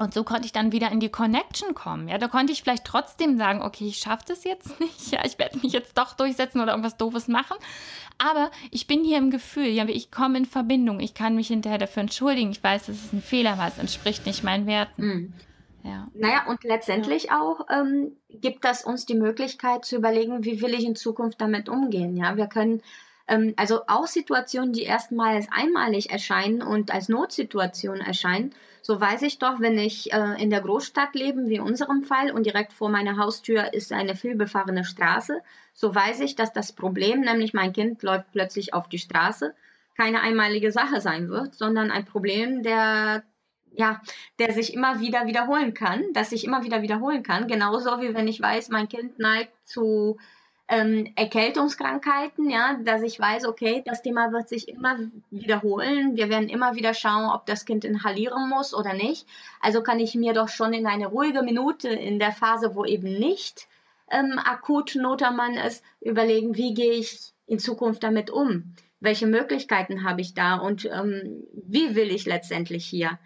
und 0.00 0.14
so 0.14 0.24
konnte 0.24 0.46
ich 0.46 0.52
dann 0.52 0.72
wieder 0.72 0.90
in 0.90 0.98
die 0.98 1.10
Connection 1.10 1.74
kommen. 1.74 2.08
Ja, 2.08 2.16
da 2.16 2.26
konnte 2.26 2.54
ich 2.54 2.62
vielleicht 2.62 2.86
trotzdem 2.86 3.36
sagen, 3.36 3.60
okay, 3.60 3.86
ich 3.86 3.98
schaffe 3.98 4.24
das 4.28 4.44
jetzt 4.44 4.80
nicht. 4.80 5.10
Ja, 5.10 5.24
ich 5.26 5.38
werde 5.38 5.58
mich 5.58 5.74
jetzt 5.74 5.98
doch 5.98 6.14
durchsetzen 6.14 6.60
oder 6.60 6.72
irgendwas 6.72 6.96
Doofes 6.96 7.28
machen. 7.28 7.58
Aber 8.16 8.50
ich 8.70 8.86
bin 8.86 9.04
hier 9.04 9.18
im 9.18 9.30
Gefühl, 9.30 9.66
ja, 9.66 9.86
ich 9.86 10.10
komme 10.10 10.38
in 10.38 10.46
Verbindung. 10.46 11.00
Ich 11.00 11.12
kann 11.12 11.34
mich 11.34 11.48
hinterher 11.48 11.78
dafür 11.78 12.02
entschuldigen. 12.02 12.50
Ich 12.50 12.64
weiß, 12.64 12.86
das 12.86 12.96
ist 12.96 13.12
ein 13.12 13.22
Fehler, 13.22 13.58
weil 13.58 13.68
es 13.68 13.78
entspricht 13.78 14.24
nicht 14.24 14.42
meinen 14.42 14.66
Werten. 14.66 15.34
Ja. 15.82 16.08
Naja, 16.14 16.46
und 16.46 16.62
letztendlich 16.64 17.24
ja. 17.24 17.40
auch 17.40 17.66
ähm, 17.70 18.16
gibt 18.28 18.64
das 18.64 18.84
uns 18.84 19.06
die 19.06 19.14
Möglichkeit 19.14 19.84
zu 19.84 19.96
überlegen, 19.96 20.44
wie 20.44 20.60
will 20.60 20.74
ich 20.74 20.84
in 20.84 20.96
Zukunft 20.96 21.40
damit 21.40 21.68
umgehen. 21.68 22.16
Ja, 22.16 22.36
wir 22.36 22.46
können 22.46 22.82
ähm, 23.30 23.54
also 23.56 23.82
auch 23.86 24.06
Situationen, 24.06 24.72
die 24.72 24.82
erstmals 24.82 25.48
einmalig 25.50 26.10
erscheinen 26.10 26.62
und 26.62 26.92
als 26.92 27.08
Notsituation 27.08 28.00
erscheinen, 28.00 28.52
so 28.82 29.00
weiß 29.00 29.22
ich 29.22 29.38
doch, 29.38 29.60
wenn 29.60 29.78
ich 29.78 30.12
äh, 30.12 30.42
in 30.42 30.50
der 30.50 30.62
Großstadt 30.62 31.14
lebe, 31.14 31.46
wie 31.46 31.56
in 31.56 31.62
unserem 31.62 32.02
Fall, 32.02 32.32
und 32.32 32.44
direkt 32.44 32.72
vor 32.72 32.88
meiner 32.88 33.18
Haustür 33.18 33.72
ist 33.72 33.92
eine 33.92 34.16
vielbefahrene 34.16 34.84
Straße, 34.84 35.42
so 35.72 35.94
weiß 35.94 36.20
ich, 36.20 36.34
dass 36.34 36.52
das 36.52 36.72
Problem, 36.72 37.20
nämlich 37.20 37.54
mein 37.54 37.72
Kind 37.72 38.02
läuft 38.02 38.32
plötzlich 38.32 38.74
auf 38.74 38.88
die 38.88 38.98
Straße, 38.98 39.54
keine 39.96 40.22
einmalige 40.22 40.72
Sache 40.72 41.00
sein 41.00 41.28
wird, 41.28 41.54
sondern 41.54 41.90
ein 41.90 42.06
Problem, 42.06 42.62
der 42.62 43.22
ja, 43.72 44.00
der 44.38 44.52
sich 44.52 44.74
immer 44.74 45.00
wieder 45.00 45.26
wiederholen 45.26 45.74
kann, 45.74 46.04
das 46.12 46.30
sich 46.30 46.44
immer 46.44 46.64
wieder 46.64 46.82
wiederholen 46.82 47.22
kann. 47.22 47.48
Genauso 47.48 48.00
wie 48.00 48.14
wenn 48.14 48.28
ich 48.28 48.40
weiß, 48.40 48.68
mein 48.70 48.88
Kind 48.88 49.18
neigt 49.18 49.52
zu 49.64 50.18
ähm, 50.70 51.12
Erkältungskrankheiten, 51.16 52.48
ja, 52.48 52.78
dass 52.84 53.02
ich 53.02 53.18
weiß, 53.18 53.44
okay, 53.46 53.82
das 53.84 54.02
Thema 54.02 54.30
wird 54.32 54.48
sich 54.48 54.68
immer 54.68 54.98
wiederholen. 55.30 56.16
Wir 56.16 56.28
werden 56.28 56.48
immer 56.48 56.76
wieder 56.76 56.94
schauen, 56.94 57.28
ob 57.28 57.44
das 57.46 57.64
Kind 57.64 57.84
inhalieren 57.84 58.48
muss 58.48 58.72
oder 58.72 58.94
nicht. 58.94 59.26
Also 59.60 59.82
kann 59.82 59.98
ich 59.98 60.14
mir 60.14 60.32
doch 60.32 60.48
schon 60.48 60.72
in 60.72 60.86
eine 60.86 61.08
ruhige 61.08 61.42
Minute 61.42 61.88
in 61.88 62.20
der 62.20 62.30
Phase, 62.30 62.76
wo 62.76 62.84
eben 62.84 63.18
nicht 63.18 63.66
ähm, 64.10 64.38
akut 64.38 64.94
Notermann 64.94 65.54
ist, 65.54 65.84
überlegen, 66.00 66.56
wie 66.56 66.72
gehe 66.72 66.92
ich 66.92 67.32
in 67.46 67.58
Zukunft 67.58 68.04
damit 68.04 68.30
um? 68.30 68.74
Welche 69.00 69.26
Möglichkeiten 69.26 70.04
habe 70.04 70.20
ich 70.20 70.34
da 70.34 70.54
und 70.54 70.84
ähm, 70.84 71.44
wie 71.52 71.96
will 71.96 72.10
ich 72.10 72.26
letztendlich 72.26 72.86
hier 72.86 73.18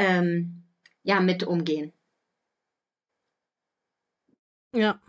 ähm, 0.00 0.62
ja, 1.02 1.20
mit 1.20 1.44
umgehen. 1.44 1.92
Ja. 4.72 5.00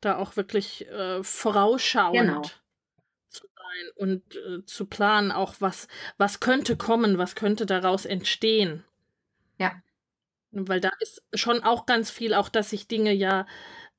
Da 0.00 0.16
auch 0.16 0.36
wirklich 0.36 0.86
äh, 0.88 1.22
vorausschauend 1.22 2.18
genau. 2.18 2.42
zu 3.28 3.46
sein 3.46 3.90
und 3.96 4.36
äh, 4.36 4.64
zu 4.64 4.86
planen, 4.86 5.32
auch 5.32 5.56
was, 5.58 5.88
was 6.18 6.40
könnte 6.40 6.76
kommen, 6.76 7.18
was 7.18 7.34
könnte 7.34 7.66
daraus 7.66 8.04
entstehen. 8.04 8.84
Ja. 9.58 9.82
Weil 10.50 10.80
da 10.80 10.90
ist 11.00 11.22
schon 11.34 11.62
auch 11.62 11.86
ganz 11.86 12.10
viel, 12.10 12.34
auch 12.34 12.48
dass 12.48 12.70
sich 12.70 12.88
Dinge 12.88 13.12
ja, 13.12 13.46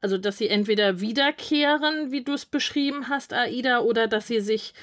also 0.01 0.17
dass 0.17 0.37
sie 0.37 0.47
entweder 0.47 1.01
wiederkehren, 1.01 2.11
wie 2.11 2.23
du 2.23 2.33
es 2.33 2.45
beschrieben 2.45 3.09
hast, 3.09 3.33
Aida, 3.33 3.79
oder 3.79 4.07
dass 4.07 4.27
sie 4.27 4.39
sich 4.39 4.73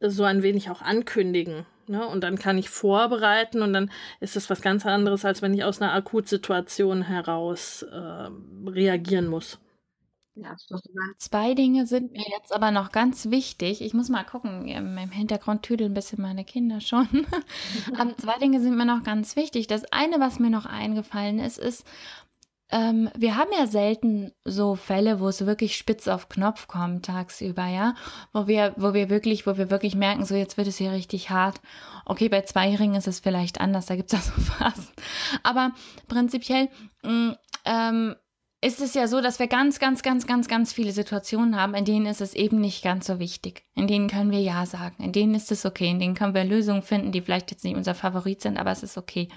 so 0.00 0.24
ein 0.24 0.42
wenig 0.42 0.70
auch 0.70 0.80
ankündigen. 0.80 1.66
Ne? 1.88 2.06
Und 2.06 2.22
dann 2.22 2.38
kann 2.38 2.58
ich 2.58 2.70
vorbereiten 2.70 3.62
und 3.62 3.72
dann 3.72 3.90
ist 4.20 4.36
es 4.36 4.50
was 4.50 4.60
ganz 4.60 4.86
anderes, 4.86 5.24
als 5.24 5.42
wenn 5.42 5.54
ich 5.54 5.64
aus 5.64 5.80
einer 5.80 5.92
Akutsituation 5.92 7.02
heraus 7.02 7.82
äh, 7.82 8.28
reagieren 8.66 9.26
muss. 9.26 9.58
Ja, 10.36 10.56
Zwei 11.18 11.54
Dinge 11.54 11.86
sind 11.86 12.10
mir 12.10 12.24
jetzt 12.36 12.52
aber 12.52 12.72
noch 12.72 12.90
ganz 12.90 13.30
wichtig. 13.30 13.80
Ich 13.80 13.94
muss 13.94 14.08
mal 14.08 14.24
gucken, 14.24 14.66
im 14.66 14.96
Hintergrund 15.10 15.62
tüdeln 15.62 15.92
ein 15.92 15.94
bisschen 15.94 16.20
meine 16.20 16.44
Kinder 16.44 16.80
schon. 16.80 17.06
um, 18.00 18.14
zwei 18.18 18.38
Dinge 18.38 18.60
sind 18.60 18.76
mir 18.76 18.84
noch 18.84 19.04
ganz 19.04 19.36
wichtig. 19.36 19.68
Das 19.68 19.84
eine, 19.92 20.18
was 20.18 20.40
mir 20.40 20.50
noch 20.50 20.66
eingefallen 20.66 21.38
ist, 21.38 21.58
ist, 21.58 21.86
ähm, 22.70 23.10
wir 23.16 23.36
haben 23.36 23.50
ja 23.56 23.66
selten 23.66 24.32
so 24.44 24.74
Fälle, 24.74 25.20
wo 25.20 25.28
es 25.28 25.44
wirklich 25.46 25.76
spitz 25.76 26.08
auf 26.08 26.28
Knopf 26.28 26.66
kommt 26.66 27.04
tagsüber, 27.04 27.66
ja, 27.66 27.94
wo 28.32 28.46
wir, 28.46 28.74
wo 28.76 28.94
wir 28.94 29.10
wirklich, 29.10 29.46
wo 29.46 29.56
wir 29.56 29.70
wirklich 29.70 29.94
merken, 29.94 30.24
so 30.24 30.34
jetzt 30.34 30.56
wird 30.56 30.68
es 30.68 30.78
hier 30.78 30.92
richtig 30.92 31.30
hart. 31.30 31.60
Okay, 32.06 32.28
bei 32.28 32.40
Zweijährigen 32.40 32.94
ist 32.94 33.06
es 33.06 33.20
vielleicht 33.20 33.60
anders, 33.60 33.86
da 33.86 33.96
gibt 33.96 34.12
es 34.12 34.18
ja 34.18 34.32
so 34.32 34.40
Phasen. 34.40 34.88
Aber 35.42 35.72
prinzipiell 36.08 36.68
mh, 37.02 37.10
mm, 37.10 37.36
ähm, 37.66 38.14
ist 38.64 38.80
es 38.80 38.94
ja 38.94 39.08
so, 39.08 39.20
dass 39.20 39.38
wir 39.38 39.46
ganz, 39.46 39.78
ganz, 39.78 40.02
ganz, 40.02 40.26
ganz, 40.26 40.48
ganz 40.48 40.72
viele 40.72 40.92
Situationen 40.92 41.60
haben, 41.60 41.74
in 41.74 41.84
denen 41.84 42.06
ist 42.06 42.22
es 42.22 42.32
eben 42.32 42.62
nicht 42.62 42.82
ganz 42.82 43.06
so 43.06 43.18
wichtig. 43.18 43.62
In 43.74 43.86
denen 43.86 44.08
können 44.08 44.30
wir 44.30 44.40
Ja 44.40 44.64
sagen, 44.64 45.04
in 45.04 45.12
denen 45.12 45.34
ist 45.34 45.52
es 45.52 45.66
okay, 45.66 45.90
in 45.90 45.98
denen 45.98 46.14
können 46.14 46.34
wir 46.34 46.44
Lösungen 46.44 46.80
finden, 46.80 47.12
die 47.12 47.20
vielleicht 47.20 47.50
jetzt 47.50 47.62
nicht 47.62 47.76
unser 47.76 47.94
Favorit 47.94 48.40
sind, 48.40 48.56
aber 48.56 48.70
es 48.70 48.82
ist 48.82 48.96
okay. 48.96 49.28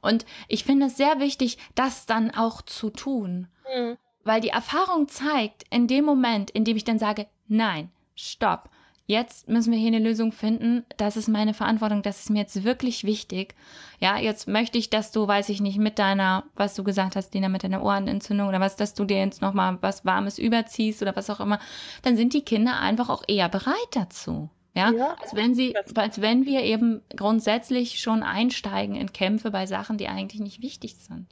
Und 0.00 0.26
ich 0.48 0.64
finde 0.64 0.86
es 0.86 0.96
sehr 0.96 1.20
wichtig, 1.20 1.58
das 1.74 2.06
dann 2.06 2.30
auch 2.30 2.62
zu 2.62 2.90
tun. 2.90 3.48
Mhm. 3.74 3.96
Weil 4.24 4.40
die 4.40 4.48
Erfahrung 4.48 5.08
zeigt, 5.08 5.64
in 5.70 5.86
dem 5.86 6.04
Moment, 6.04 6.50
in 6.50 6.64
dem 6.64 6.76
ich 6.76 6.84
dann 6.84 6.98
sage, 6.98 7.26
nein, 7.48 7.90
stopp, 8.14 8.68
jetzt 9.10 9.48
müssen 9.48 9.72
wir 9.72 9.78
hier 9.78 9.88
eine 9.88 9.98
Lösung 9.98 10.30
finden, 10.30 10.84
das 10.96 11.16
ist 11.16 11.28
meine 11.28 11.52
Verantwortung, 11.52 12.02
das 12.02 12.20
ist 12.20 12.30
mir 12.30 12.40
jetzt 12.40 12.62
wirklich 12.64 13.04
wichtig. 13.04 13.54
Ja, 13.98 14.18
jetzt 14.18 14.46
möchte 14.46 14.78
ich, 14.78 14.88
dass 14.88 15.10
du, 15.10 15.26
weiß 15.26 15.48
ich 15.48 15.60
nicht, 15.60 15.78
mit 15.78 15.98
deiner, 15.98 16.44
was 16.54 16.74
du 16.74 16.84
gesagt 16.84 17.16
hast, 17.16 17.30
Dina, 17.30 17.48
mit 17.48 17.64
deiner 17.64 17.82
Ohrenentzündung 17.82 18.48
oder 18.48 18.60
was, 18.60 18.76
dass 18.76 18.94
du 18.94 19.04
dir 19.04 19.18
jetzt 19.18 19.42
nochmal 19.42 19.78
was 19.80 20.04
Warmes 20.04 20.38
überziehst 20.38 21.02
oder 21.02 21.16
was 21.16 21.28
auch 21.28 21.40
immer, 21.40 21.58
dann 22.02 22.16
sind 22.16 22.34
die 22.34 22.44
Kinder 22.44 22.78
einfach 22.78 23.08
auch 23.08 23.24
eher 23.26 23.48
bereit 23.48 23.74
dazu. 23.92 24.48
Ja, 24.74 24.92
ja, 24.92 25.14
als 25.20 25.34
wenn 25.34 25.54
sie, 25.54 25.74
als 25.76 26.20
wenn 26.20 26.46
wir 26.46 26.62
eben 26.62 27.02
grundsätzlich 27.16 28.00
schon 28.00 28.22
einsteigen 28.22 28.94
in 28.94 29.12
Kämpfe 29.12 29.50
bei 29.50 29.66
Sachen, 29.66 29.98
die 29.98 30.06
eigentlich 30.06 30.40
nicht 30.40 30.62
wichtig 30.62 30.96
sind. 30.96 31.26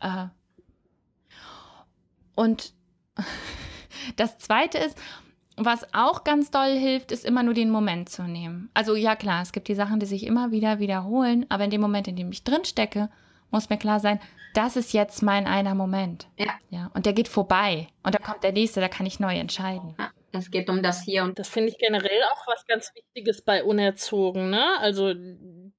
Äh, 0.00 0.26
und 2.34 2.72
das 4.16 4.38
zweite 4.38 4.78
ist, 4.78 4.96
was 5.56 5.92
auch 5.92 6.24
ganz 6.24 6.50
doll 6.50 6.78
hilft, 6.78 7.12
ist 7.12 7.24
immer 7.24 7.42
nur 7.42 7.54
den 7.54 7.70
Moment 7.70 8.08
zu 8.08 8.22
nehmen. 8.22 8.70
Also 8.74 8.94
ja 8.94 9.16
klar, 9.16 9.42
es 9.42 9.52
gibt 9.52 9.68
die 9.68 9.74
Sachen, 9.74 10.00
die 10.00 10.06
sich 10.06 10.24
immer 10.24 10.50
wieder 10.50 10.78
wiederholen, 10.78 11.46
aber 11.48 11.64
in 11.64 11.70
dem 11.70 11.80
Moment, 11.80 12.08
in 12.08 12.16
dem 12.16 12.30
ich 12.30 12.44
drin 12.44 12.64
stecke, 12.64 13.10
muss 13.50 13.68
mir 13.68 13.78
klar 13.78 14.00
sein, 14.00 14.20
das 14.54 14.76
ist 14.76 14.92
jetzt 14.92 15.22
mein 15.22 15.46
einer 15.46 15.74
Moment. 15.74 16.28
Ja. 16.36 16.52
ja. 16.70 16.90
Und 16.94 17.06
der 17.06 17.12
geht 17.12 17.28
vorbei. 17.28 17.88
Und 18.02 18.14
da 18.14 18.18
kommt 18.18 18.42
der 18.42 18.52
nächste, 18.52 18.80
da 18.80 18.88
kann 18.88 19.06
ich 19.06 19.20
neu 19.20 19.34
entscheiden. 19.36 19.94
Ja. 19.98 20.10
Es 20.32 20.50
geht 20.50 20.68
um 20.68 20.82
das 20.82 21.02
Hier 21.02 21.24
und 21.24 21.38
das 21.38 21.48
finde 21.48 21.70
ich 21.70 21.78
generell 21.78 22.22
auch 22.32 22.46
was 22.46 22.66
ganz 22.66 22.92
Wichtiges 22.94 23.42
bei 23.42 23.64
Unerzogen, 23.64 24.50
ne? 24.50 24.78
Also 24.78 25.14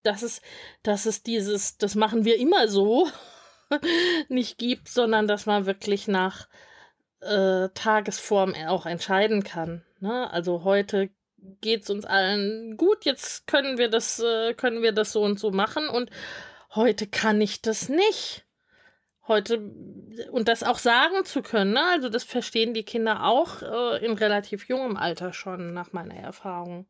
dass 0.04 0.24
es, 0.24 0.42
dass 0.84 1.06
es 1.06 1.24
dieses, 1.24 1.78
das 1.78 1.96
machen 1.96 2.26
wir 2.26 2.38
immer 2.40 2.68
so, 2.68 3.08
nicht 4.30 4.58
gibt, 4.58 4.88
sondern 4.88 5.28
dass 5.28 5.46
man 5.46 5.66
wirklich 5.66 6.08
nach 6.08 6.48
äh, 7.22 7.70
Tagesform 7.74 8.56
auch 8.68 8.86
entscheiden 8.86 9.44
kann. 9.44 9.84
Ne? 10.00 10.32
Also 10.32 10.64
heute 10.64 11.10
geht 11.62 11.84
es 11.84 11.90
uns 11.90 12.06
allen 12.06 12.78
gut, 12.78 13.06
jetzt 13.06 13.48
können 13.48 13.78
wir 13.78 13.90
das, 13.90 14.20
äh, 14.20 14.54
können 14.54 14.82
wir 14.82 14.92
das 14.92 15.12
so 15.12 15.24
und 15.24 15.40
so 15.40 15.52
machen 15.52 15.88
und 15.90 16.10
heute 16.76 17.08
kann 17.08 17.40
ich 17.42 17.62
das 17.62 17.90
nicht. 17.90 18.46
Heute 19.30 19.72
und 20.32 20.48
das 20.48 20.64
auch 20.64 20.80
sagen 20.80 21.24
zu 21.24 21.44
können, 21.44 21.74
ne? 21.74 21.86
also 21.86 22.10
das 22.10 22.24
verstehen 22.24 22.74
die 22.74 22.84
Kinder 22.84 23.26
auch 23.26 23.62
äh, 23.62 24.04
in 24.04 24.14
relativ 24.14 24.68
jungem 24.68 24.98
Alter 24.98 25.34
schon, 25.34 25.74
nach 25.74 25.94
meiner 25.94 26.16
Erfahrung. 26.16 26.88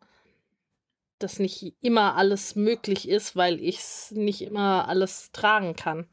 Dass 1.20 1.38
nicht 1.38 1.76
immer 1.82 2.16
alles 2.16 2.56
möglich 2.56 3.10
ist, 3.10 3.36
weil 3.36 3.60
ich 3.60 3.80
es 3.80 4.12
nicht 4.12 4.42
immer 4.42 4.88
alles 4.88 5.34
tragen 5.34 5.76
kann. 5.76 6.08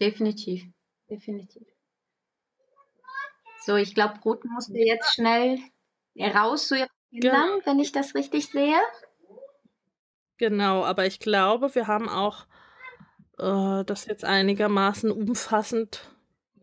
Definitiv, 0.00 0.64
definitiv. 1.10 1.66
So, 3.60 3.76
ich 3.76 3.94
glaube, 3.94 4.20
Ruth 4.24 4.44
musste 4.44 4.78
jetzt 4.78 5.14
schnell 5.14 5.58
raus 6.18 6.68
zu 6.68 6.76
ihren 6.76 6.88
Kindern, 7.10 7.46
genau. 7.46 7.66
wenn 7.66 7.78
ich 7.78 7.92
das 7.92 8.14
richtig 8.14 8.48
sehe. 8.48 8.78
Genau, 10.38 10.84
aber 10.84 11.06
ich 11.06 11.20
glaube, 11.20 11.74
wir 11.74 11.86
haben 11.86 12.08
auch 12.08 12.46
äh, 13.38 13.84
das 13.84 14.06
jetzt 14.06 14.24
einigermaßen 14.24 15.10
umfassend 15.10 16.08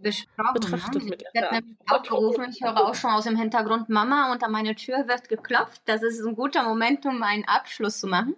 besprochen. 0.01 0.53
Betrachtet 0.53 1.03
ne? 1.03 1.09
mit 1.09 1.23
ich 1.23 1.41
werde 1.41 1.65
auch 1.87 2.03
gerufen. 2.03 2.45
Ich 2.49 2.61
höre 2.61 2.77
auch 2.77 2.95
schon 2.95 3.11
aus 3.11 3.25
dem 3.25 3.35
Hintergrund 3.35 3.89
Mama, 3.89 4.31
unter 4.31 4.49
meine 4.49 4.75
Tür 4.75 5.07
wird 5.07 5.29
geklopft. 5.29 5.81
Das 5.85 6.03
ist 6.03 6.23
ein 6.25 6.35
guter 6.35 6.63
Moment, 6.63 7.05
um 7.05 7.21
einen 7.23 7.45
Abschluss 7.45 7.99
zu 7.99 8.07
machen 8.07 8.35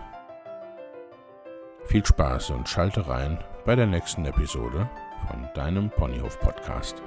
Viel 1.85 2.03
Spaß 2.03 2.49
und 2.49 2.67
schalte 2.67 3.07
rein 3.07 3.37
bei 3.63 3.75
der 3.75 3.85
nächsten 3.85 4.25
Episode 4.25 4.89
von 5.27 5.47
deinem 5.53 5.91
Ponyhof 5.91 6.39
Podcast. 6.39 7.03